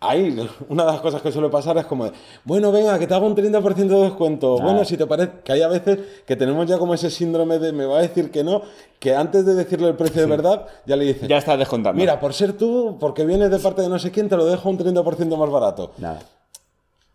ahí 0.01 0.35
una 0.69 0.85
de 0.85 0.93
las 0.93 1.01
cosas 1.01 1.21
que 1.21 1.31
suele 1.31 1.49
pasar 1.51 1.77
es 1.79 1.87
como, 1.87 2.07
de, 2.07 2.13
bueno, 2.45 2.73
venga, 2.73 2.99
que 2.99 3.07
te 3.07 3.15
hago 3.15 3.27
un 3.27 3.37
30% 3.37 3.75
de 3.75 4.01
descuento. 4.03 4.59
Bueno, 4.59 4.85
si 4.85 4.97
te 4.97 5.07
parece, 5.07 5.33
que 5.45 5.53
hay 5.53 5.63
a 5.63 5.69
veces 5.69 5.99
que 6.27 6.37
tenemos 6.37 6.67
ya 6.67 6.79
como 6.79 6.95
ese 6.95 7.11
síndrome 7.11 7.59
de 7.59 7.73
me 7.73 7.85
va 7.85 7.99
a 7.99 8.03
decir 8.03 8.31
que 8.31 8.45
no, 8.45 8.63
que 8.99 9.15
antes 9.15 9.45
de 9.45 9.55
decirle 9.55 9.89
el 9.89 9.97
precio 9.97 10.23
de 10.23 10.27
verdad, 10.29 10.67
ya 10.87 10.97
le 10.97 11.05
dices, 11.05 11.29
ya 11.29 11.39
estás 11.39 11.59
descontando. 11.59 11.99
Mira, 11.99 12.19
por 12.19 12.33
ser 12.33 12.55
tú, 12.55 12.97
porque 12.99 13.27
vienes 13.27 13.51
de 13.51 13.59
parte 13.59 13.83
de 13.83 13.89
no 13.89 13.99
sé 13.99 14.11
quién, 14.11 14.29
te 14.29 14.37
lo 14.37 14.47
dejo 14.47 14.71
un 14.71 14.79
30% 14.79 15.37
más 15.37 15.51
barato. 15.51 15.93
Nada. 15.99 16.21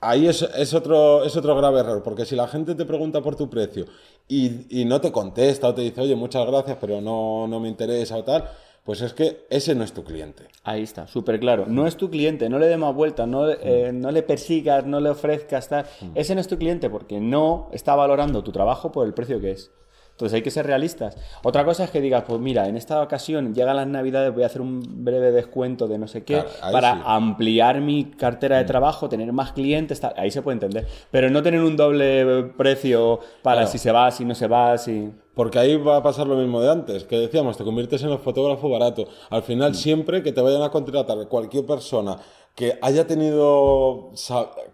Ahí 0.01 0.27
es, 0.27 0.41
es, 0.41 0.73
otro, 0.73 1.25
es 1.25 1.35
otro 1.35 1.55
grave 1.55 1.81
error, 1.81 2.01
porque 2.03 2.25
si 2.25 2.35
la 2.35 2.47
gente 2.47 2.73
te 2.73 2.85
pregunta 2.85 3.21
por 3.21 3.35
tu 3.35 3.49
precio 3.49 3.85
y, 4.27 4.81
y, 4.81 4.85
no 4.85 5.01
te 5.01 5.11
contesta 5.11 5.67
o 5.67 5.73
te 5.73 5.81
dice, 5.81 5.99
oye, 5.99 6.15
muchas 6.15 6.47
gracias, 6.47 6.77
pero 6.79 7.01
no, 7.01 7.47
no 7.47 7.59
me 7.59 7.67
interesa 7.67 8.15
o 8.15 8.23
tal, 8.23 8.49
pues 8.89 9.01
es 9.01 9.13
que 9.13 9.45
ese 9.49 9.75
no 9.75 9.83
es 9.83 9.93
tu 9.93 10.03
cliente. 10.03 10.47
Ahí 10.63 10.83
está, 10.83 11.05
súper 11.05 11.39
claro. 11.39 11.65
No 11.67 11.85
es 11.85 11.97
tu 11.97 12.09
cliente, 12.09 12.49
no 12.49 12.59
le 12.59 12.67
dé 12.67 12.77
más 12.77 12.95
vuelta, 12.95 13.27
no, 13.27 13.49
eh, 13.49 13.91
no 13.93 14.09
le 14.09 14.23
persigas, 14.23 14.85
no 14.85 14.99
le 14.99 15.09
ofrezcas 15.09 15.67
tal. 15.69 15.85
Mm. 16.01 16.11
Ese 16.15 16.33
no 16.33 16.41
es 16.41 16.47
tu 16.47 16.57
cliente 16.57 16.89
porque 16.89 17.19
no 17.19 17.69
está 17.71 17.93
valorando 17.93 18.43
tu 18.43 18.51
trabajo 18.51 18.91
por 18.91 19.05
el 19.05 19.13
precio 19.13 19.39
que 19.41 19.51
es. 19.51 19.71
Entonces 20.19 20.35
hay 20.35 20.41
que 20.41 20.51
ser 20.51 20.65
realistas. 20.67 21.15
Otra 21.43 21.63
cosa 21.63 21.85
es 21.85 21.91
que 21.91 22.01
digas, 22.01 22.25
pues 22.27 22.41
mira, 22.41 22.67
en 22.67 22.75
esta 22.75 23.01
ocasión 23.01 23.55
llegan 23.55 23.77
las 23.77 23.87
navidades, 23.87 24.33
voy 24.33 24.43
a 24.43 24.47
hacer 24.47 24.59
un 24.59 24.81
breve 25.05 25.31
descuento 25.31 25.87
de 25.87 25.97
no 25.97 26.09
sé 26.09 26.25
qué 26.25 26.43
para 26.73 26.91
ampliar 27.05 27.79
mi 27.79 28.03
cartera 28.03 28.57
de 28.57 28.65
mm. 28.65 28.67
trabajo, 28.67 29.07
tener 29.07 29.31
más 29.31 29.53
clientes, 29.53 30.01
ahí 30.17 30.29
se 30.29 30.41
puede 30.41 30.55
entender. 30.55 30.87
Pero 31.09 31.29
no 31.29 31.41
tener 31.41 31.61
un 31.61 31.77
doble 31.77 32.51
precio 32.57 33.21
para 33.41 33.65
si 33.65 33.77
se 33.77 33.93
va, 33.93 34.11
si 34.11 34.25
no 34.25 34.35
se 34.35 34.47
va, 34.47 34.77
si... 34.77 35.09
Porque 35.33 35.57
ahí 35.57 35.77
va 35.77 35.95
a 35.95 36.03
pasar 36.03 36.27
lo 36.27 36.35
mismo 36.35 36.59
de 36.59 36.69
antes, 36.69 37.05
que 37.05 37.17
decíamos, 37.17 37.55
te 37.55 37.63
conviertes 37.63 38.03
en 38.03 38.09
el 38.09 38.17
fotógrafo 38.17 38.69
barato. 38.69 39.07
Al 39.29 39.41
final, 39.41 39.71
mm. 39.71 39.75
siempre 39.75 40.21
que 40.21 40.33
te 40.33 40.41
vayan 40.41 40.63
a 40.63 40.69
contratar 40.69 41.29
cualquier 41.29 41.65
persona 41.65 42.17
que 42.55 42.77
haya 42.81 43.07
tenido, 43.07 44.11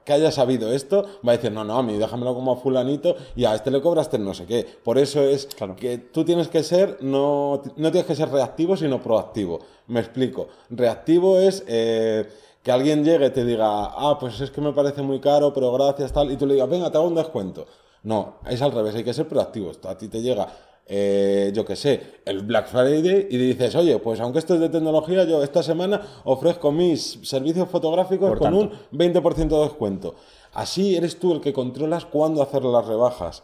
que 0.03 0.13
haya 0.13 0.31
sabido 0.31 0.71
esto, 0.71 1.05
va 1.27 1.33
a 1.33 1.35
decir, 1.37 1.51
no, 1.51 1.63
no, 1.63 1.77
a 1.77 1.83
mí 1.83 1.97
déjamelo 1.97 2.33
como 2.33 2.53
a 2.53 2.55
fulanito 2.55 3.15
y 3.35 3.45
a 3.45 3.53
este 3.53 3.69
le 3.71 3.81
cobraste 3.81 4.17
no 4.17 4.33
sé 4.33 4.45
qué. 4.45 4.65
Por 4.83 4.97
eso 4.97 5.21
es 5.21 5.47
que 5.77 5.97
tú 5.97 6.25
tienes 6.25 6.47
que 6.47 6.63
ser, 6.63 6.97
no, 7.01 7.61
no 7.75 7.91
tienes 7.91 8.05
que 8.05 8.15
ser 8.15 8.29
reactivo, 8.29 8.75
sino 8.75 9.01
proactivo. 9.01 9.59
Me 9.87 9.99
explico. 9.99 10.47
Reactivo 10.69 11.39
es... 11.39 11.63
Eh, 11.67 12.27
que 12.65 12.71
alguien 12.71 13.05
llegue 13.05 13.27
y 13.27 13.29
te 13.29 13.45
diga, 13.45 13.67
ah, 13.67 14.17
pues 14.19 14.41
es 14.41 14.49
que 14.49 14.59
me 14.59 14.73
parece 14.73 15.03
muy 15.03 15.19
caro, 15.19 15.53
pero 15.53 15.71
gracias, 15.71 16.11
tal, 16.11 16.31
y 16.31 16.35
tú 16.35 16.47
le 16.47 16.55
digas, 16.55 16.67
venga, 16.67 16.89
te 16.89 16.97
hago 16.97 17.05
un 17.05 17.13
descuento. 17.13 17.67
No, 18.01 18.39
es 18.49 18.59
al 18.63 18.71
revés, 18.71 18.95
hay 18.95 19.03
que 19.03 19.13
ser 19.13 19.27
proactivo. 19.27 19.71
A 19.83 19.95
ti 19.95 20.07
te 20.07 20.19
llega 20.19 20.47
eh, 20.87 21.51
yo 21.53 21.65
qué 21.65 21.75
sé, 21.75 22.01
el 22.25 22.43
Black 22.43 22.67
Friday 22.67 23.27
y 23.29 23.37
dices, 23.37 23.75
oye, 23.75 23.97
pues 23.97 24.19
aunque 24.19 24.39
esto 24.39 24.53
es 24.53 24.59
de 24.59 24.69
tecnología, 24.69 25.23
yo 25.23 25.43
esta 25.43 25.63
semana 25.63 26.01
ofrezco 26.25 26.71
mis 26.71 27.19
servicios 27.23 27.67
fotográficos 27.69 28.37
con 28.37 28.53
un 28.53 28.71
20% 28.91 29.47
de 29.47 29.63
descuento. 29.63 30.15
Así 30.53 30.95
eres 30.95 31.19
tú 31.19 31.33
el 31.33 31.41
que 31.41 31.53
controlas 31.53 32.05
cuándo 32.05 32.41
hacer 32.41 32.63
las 32.63 32.85
rebajas. 32.85 33.43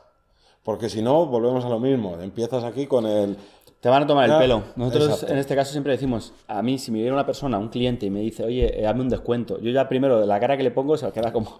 Porque 0.63 0.89
si 0.89 1.01
no, 1.01 1.25
volvemos 1.25 1.65
a 1.65 1.69
lo 1.69 1.79
mismo. 1.79 2.17
Empiezas 2.21 2.63
aquí 2.63 2.85
con 2.85 3.05
el... 3.07 3.35
Te 3.79 3.89
van 3.89 4.03
a 4.03 4.07
tomar 4.07 4.29
el 4.29 4.37
pelo. 4.37 4.63
Nosotros 4.75 5.23
en 5.23 5.39
este 5.39 5.55
caso 5.55 5.71
siempre 5.71 5.93
decimos, 5.93 6.33
a 6.47 6.61
mí 6.61 6.77
si 6.77 6.91
me 6.91 6.99
viene 6.99 7.13
una 7.13 7.25
persona, 7.25 7.57
un 7.57 7.69
cliente, 7.69 8.05
y 8.05 8.11
me 8.11 8.19
dice, 8.19 8.43
oye, 8.43 8.79
eh, 8.79 8.83
dame 8.83 9.01
un 9.01 9.09
descuento, 9.09 9.59
yo 9.59 9.71
ya 9.71 9.89
primero 9.89 10.19
de 10.19 10.27
la 10.27 10.39
cara 10.39 10.55
que 10.55 10.61
le 10.61 10.69
pongo 10.69 10.97
se 10.97 11.11
queda 11.11 11.33
como... 11.33 11.59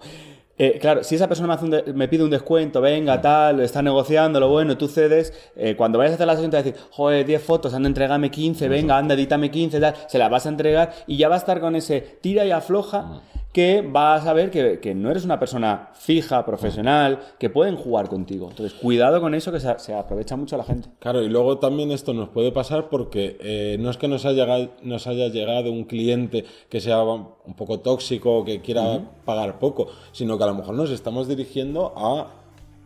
Eh, 0.57 0.77
claro, 0.79 1.03
si 1.03 1.15
esa 1.15 1.27
persona 1.27 1.57
me, 1.93 2.07
pide 2.07 2.23
un 2.23 2.29
descuento, 2.29 2.81
venga, 2.81 3.19
tal, 3.19 3.61
está 3.61 3.81
negociando, 3.81 4.39
lo 4.39 4.49
bueno, 4.49 4.77
tú 4.77 4.87
cedes, 4.87 5.33
eh, 5.55 5.75
cuando 5.75 5.97
vayas 5.97 6.11
a 6.11 6.15
hacer 6.15 6.27
la 6.27 6.33
sesión 6.33 6.51
te 6.51 6.57
va 6.57 6.61
a 6.61 6.63
decir, 6.63 6.79
joder, 6.91 7.25
10 7.25 7.41
fotos, 7.41 7.73
anda, 7.73 7.87
entregame 7.87 8.29
15, 8.29 8.69
venga, 8.69 8.97
anda, 8.97 9.15
edítame 9.15 9.49
15, 9.49 9.79
tal, 9.79 9.95
se 10.07 10.17
las 10.17 10.29
vas 10.29 10.45
a 10.45 10.49
entregar 10.49 10.93
y 11.07 11.17
ya 11.17 11.29
va 11.29 11.35
a 11.35 11.37
estar 11.39 11.59
con 11.59 11.75
ese 11.75 12.01
tira 12.21 12.45
y 12.45 12.51
afloja 12.51 13.21
que 13.51 13.81
vas 13.81 14.25
a 14.27 14.33
ver 14.33 14.49
que, 14.49 14.95
no 14.95 15.11
eres 15.11 15.25
una 15.25 15.39
persona 15.39 15.89
fija, 15.93 16.45
profesional, 16.45 17.19
que 17.37 17.49
pueden 17.49 17.75
jugar 17.75 18.07
contigo. 18.07 18.47
Entonces, 18.49 18.77
cuidado 18.79 19.19
con 19.19 19.35
eso 19.35 19.51
que 19.51 19.59
se, 19.59 19.93
aprovecha 19.93 20.35
mucho 20.35 20.57
la 20.57 20.63
gente. 20.63 20.89
Claro, 20.99 21.21
y 21.21 21.29
luego 21.29 21.57
también 21.57 21.91
esto 21.91 22.13
nos 22.13 22.29
puede 22.29 22.51
pasar 22.51 22.89
porque 22.89 23.37
eh, 23.41 23.77
no 23.79 23.89
es 23.89 23.97
que 23.97 24.07
nos 24.07 24.25
haya, 24.25 24.45
llegado, 24.45 24.69
nos 24.83 25.05
haya 25.07 25.27
llegado 25.27 25.71
un 25.71 25.83
cliente 25.83 26.45
que 26.69 26.79
sea 26.79 27.03
un 27.03 27.53
poco 27.55 27.79
tóxico 27.81 28.37
o 28.37 28.45
que 28.45 28.61
quiera 28.61 29.01
pagar 29.25 29.59
poco, 29.59 29.87
sino 30.13 30.37
que 30.37 30.43
a 30.45 30.47
lo 30.47 30.55
mejor 30.55 30.75
nos 30.75 30.89
estamos 30.89 31.27
dirigiendo 31.27 31.93
a, 31.97 32.27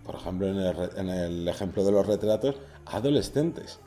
por 0.04 0.16
ejemplo, 0.16 0.48
en 0.48 0.58
el, 0.58 0.76
en 0.98 1.10
el 1.10 1.48
ejemplo 1.48 1.84
de 1.84 1.92
los 1.92 2.08
retratos, 2.08 2.56
adolescentes. 2.86 3.80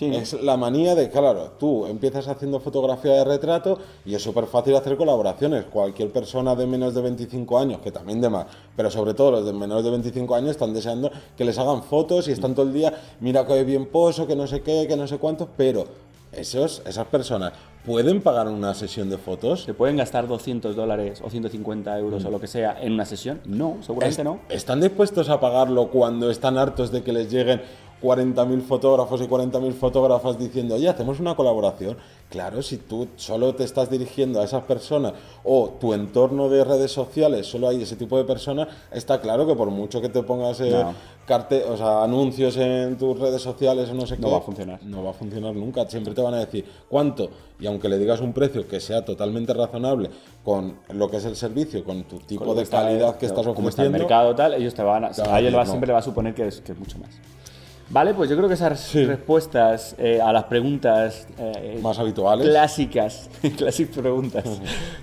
Sí. 0.00 0.06
Es 0.16 0.32
la 0.42 0.56
manía 0.56 0.94
de, 0.94 1.10
claro, 1.10 1.52
tú 1.58 1.84
empiezas 1.84 2.26
haciendo 2.26 2.58
fotografía 2.58 3.12
de 3.16 3.24
retrato 3.24 3.78
y 4.06 4.14
es 4.14 4.22
súper 4.22 4.46
fácil 4.46 4.74
hacer 4.74 4.96
colaboraciones. 4.96 5.66
Cualquier 5.66 6.10
persona 6.10 6.54
de 6.54 6.66
menos 6.66 6.94
de 6.94 7.02
25 7.02 7.58
años, 7.58 7.80
que 7.82 7.92
también 7.92 8.18
de 8.22 8.30
más, 8.30 8.46
pero 8.74 8.90
sobre 8.90 9.12
todo 9.12 9.30
los 9.32 9.44
de 9.44 9.52
menos 9.52 9.84
de 9.84 9.90
25 9.90 10.34
años 10.34 10.52
están 10.52 10.72
deseando 10.72 11.10
que 11.36 11.44
les 11.44 11.58
hagan 11.58 11.82
fotos 11.82 12.28
y 12.28 12.32
están 12.32 12.54
todo 12.54 12.64
el 12.64 12.72
día, 12.72 12.94
mira 13.20 13.46
que 13.46 13.62
bien 13.62 13.84
poso, 13.86 14.26
que 14.26 14.34
no 14.34 14.46
sé 14.46 14.62
qué, 14.62 14.86
que 14.88 14.96
no 14.96 15.06
sé 15.06 15.18
cuánto, 15.18 15.50
pero 15.54 15.84
esos, 16.32 16.80
esas 16.86 17.06
personas 17.08 17.52
pueden 17.84 18.22
pagar 18.22 18.48
una 18.48 18.72
sesión 18.72 19.10
de 19.10 19.18
fotos. 19.18 19.64
¿Se 19.64 19.74
pueden 19.74 19.96
gastar 19.96 20.26
200 20.28 20.76
dólares 20.76 21.20
o 21.22 21.28
150 21.28 21.98
euros 21.98 22.24
o 22.24 22.30
lo 22.30 22.40
que 22.40 22.46
sea 22.46 22.78
en 22.80 22.92
una 22.92 23.04
sesión? 23.04 23.40
No, 23.44 23.76
seguramente 23.82 24.22
Es- 24.22 24.24
no. 24.24 24.40
¿Están 24.48 24.80
dispuestos 24.80 25.28
a 25.28 25.40
pagarlo 25.40 25.88
cuando 25.88 26.30
están 26.30 26.56
hartos 26.56 26.90
de 26.90 27.02
que 27.02 27.12
les 27.12 27.30
lleguen 27.30 27.60
40.000 28.02 28.62
fotógrafos 28.62 29.20
y 29.20 29.24
40.000 29.26 29.72
fotógrafas 29.74 30.38
diciendo, 30.38 30.74
oye, 30.76 30.88
hacemos 30.88 31.20
una 31.20 31.34
colaboración? 31.34 31.96
Claro, 32.30 32.62
si 32.62 32.76
tú 32.76 33.08
solo 33.16 33.54
te 33.56 33.64
estás 33.64 33.90
dirigiendo 33.90 34.40
a 34.40 34.44
esas 34.44 34.62
personas 34.62 35.14
o 35.42 35.70
tu 35.80 35.92
entorno 35.94 36.48
de 36.48 36.62
redes 36.62 36.92
sociales 36.92 37.46
solo 37.48 37.68
hay 37.68 37.82
ese 37.82 37.96
tipo 37.96 38.16
de 38.16 38.24
personas, 38.24 38.68
está 38.92 39.20
claro 39.20 39.46
que 39.46 39.54
por 39.56 39.68
mucho 39.70 40.00
que 40.00 40.08
te 40.08 40.22
pongas 40.22 40.60
eh, 40.60 40.70
No. 40.70 40.94
carte- 41.26 41.64
o 41.64 41.76
sea, 41.76 42.04
anuncios 42.04 42.56
en 42.56 42.96
tus 42.96 43.18
redes 43.18 43.42
sociales 43.42 43.90
o 43.90 43.94
no 43.94 44.06
sé 44.06 44.16
No 44.16 44.26
qué, 44.28 44.32
va 44.32 44.38
a 44.38 44.42
funcionar. 44.42 44.80
No 44.84 45.02
va 45.02 45.10
a 45.10 45.14
funcionar 45.14 45.54
nunca. 45.56 45.84
Siempre 45.90 46.14
te 46.14 46.20
van 46.22 46.34
a 46.34 46.38
decir 46.38 46.64
cuánto. 46.88 47.28
Y 47.58 47.66
aunque 47.66 47.88
le 47.88 47.98
digas 47.98 48.20
un 48.20 48.32
precio 48.32 48.66
que 48.68 48.78
sea 48.78 49.04
totalmente 49.04 49.52
razonable 49.52 50.08
con 50.44 50.78
lo 50.90 51.10
que 51.10 51.16
es 51.16 51.24
el 51.24 51.34
servicio, 51.34 51.82
con 51.84 52.04
tu 52.04 52.18
tipo 52.20 52.44
Con 52.44 52.56
de 52.56 52.62
está- 52.62 52.82
calidad 52.82 53.16
que 53.16 53.26
estás 53.26 53.44
Como 53.44 53.68
está 53.68 53.82
el 53.82 53.88
ofreciendo, 53.88 53.98
mercado 53.98 54.34
tal, 54.36 54.54
ellos 54.54 54.72
te 54.72 54.82
van 54.84 55.04
a, 55.06 55.08
a 55.08 55.40
ellos 55.40 55.52
no. 55.52 55.66
siempre 55.66 55.88
le 55.88 55.92
va 55.94 55.98
a 55.98 56.02
suponer 56.02 56.32
que 56.32 56.46
es, 56.46 56.60
que 56.60 56.72
es 56.72 56.78
mucho 56.78 56.96
más. 57.00 57.10
Vale, 57.92 58.14
pues 58.14 58.30
yo 58.30 58.36
creo 58.36 58.46
que 58.48 58.54
esas 58.54 58.78
Sí. 58.80 59.04
respuestas 59.04 59.96
eh, 59.98 60.20
a 60.22 60.32
las 60.32 60.44
preguntas 60.44 61.26
eh, 61.38 61.80
más 61.82 61.98
habituales. 61.98 62.48
clásicas, 62.48 63.28
clásicas 63.56 63.96
preguntas 63.98 64.44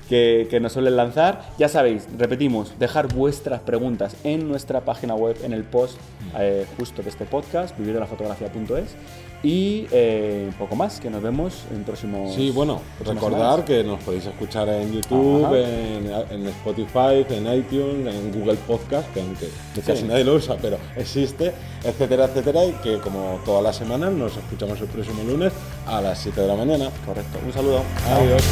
que, 0.08 0.48
que 0.50 0.60
nos 0.62 0.72
suelen 0.72 0.96
lanzar. 0.96 1.42
Ya 1.58 1.68
sabéis, 1.68 2.08
repetimos, 2.18 2.80
dejar 2.80 3.14
vuestras 3.14 3.60
preguntas 3.60 4.16
en 4.24 4.48
nuestra 4.48 4.82
página 4.86 5.16
web, 5.16 5.36
en 5.44 5.52
el 5.52 5.66
post 5.66 5.98
eh, 6.40 6.66
justo 6.78 7.04
de 7.04 7.10
este 7.10 7.26
podcast, 7.26 7.78
vivirdelafotografía.es. 7.78 8.96
Y 9.44 9.88
eh, 9.92 10.52
poco 10.58 10.76
más, 10.76 11.00
que 11.00 11.10
nos 11.10 11.22
vemos 11.22 11.66
en 11.72 11.84
próximos. 11.84 12.34
Sí, 12.34 12.50
bueno, 12.50 12.82
recordar 13.00 13.32
semanas. 13.32 13.66
que 13.66 13.84
nos 13.84 14.02
podéis 14.02 14.26
escuchar 14.26 14.68
en 14.70 14.92
YouTube, 14.92 15.54
en, 15.54 16.12
en 16.32 16.48
Spotify, 16.48 17.26
en 17.30 17.54
iTunes, 17.54 18.14
en 18.14 18.32
Google 18.32 18.58
Podcast, 18.68 19.14
que 19.14 19.22
aunque 19.22 19.48
casi 19.86 20.04
nadie 20.04 20.24
lo 20.24 20.36
usa, 20.36 20.58
pero 20.60 20.78
existe, 20.96 21.54
etcétera, 21.84 22.26
etcétera, 22.26 22.66
y 22.66 22.72
que 22.84 22.98
como 22.98 23.40
todas 23.46 23.64
las 23.64 23.76
semanas 23.76 24.12
nos 24.12 24.36
escuchamos 24.36 24.82
el 24.82 24.88
próximo 24.88 25.24
lunes 25.24 25.54
a 25.86 26.02
las 26.02 26.18
7 26.20 26.42
de 26.42 26.48
la 26.48 26.56
mañana. 26.56 26.90
Correcto. 27.06 27.40
Un 27.46 27.54
saludo. 27.54 27.84
Adiós. 28.10 28.44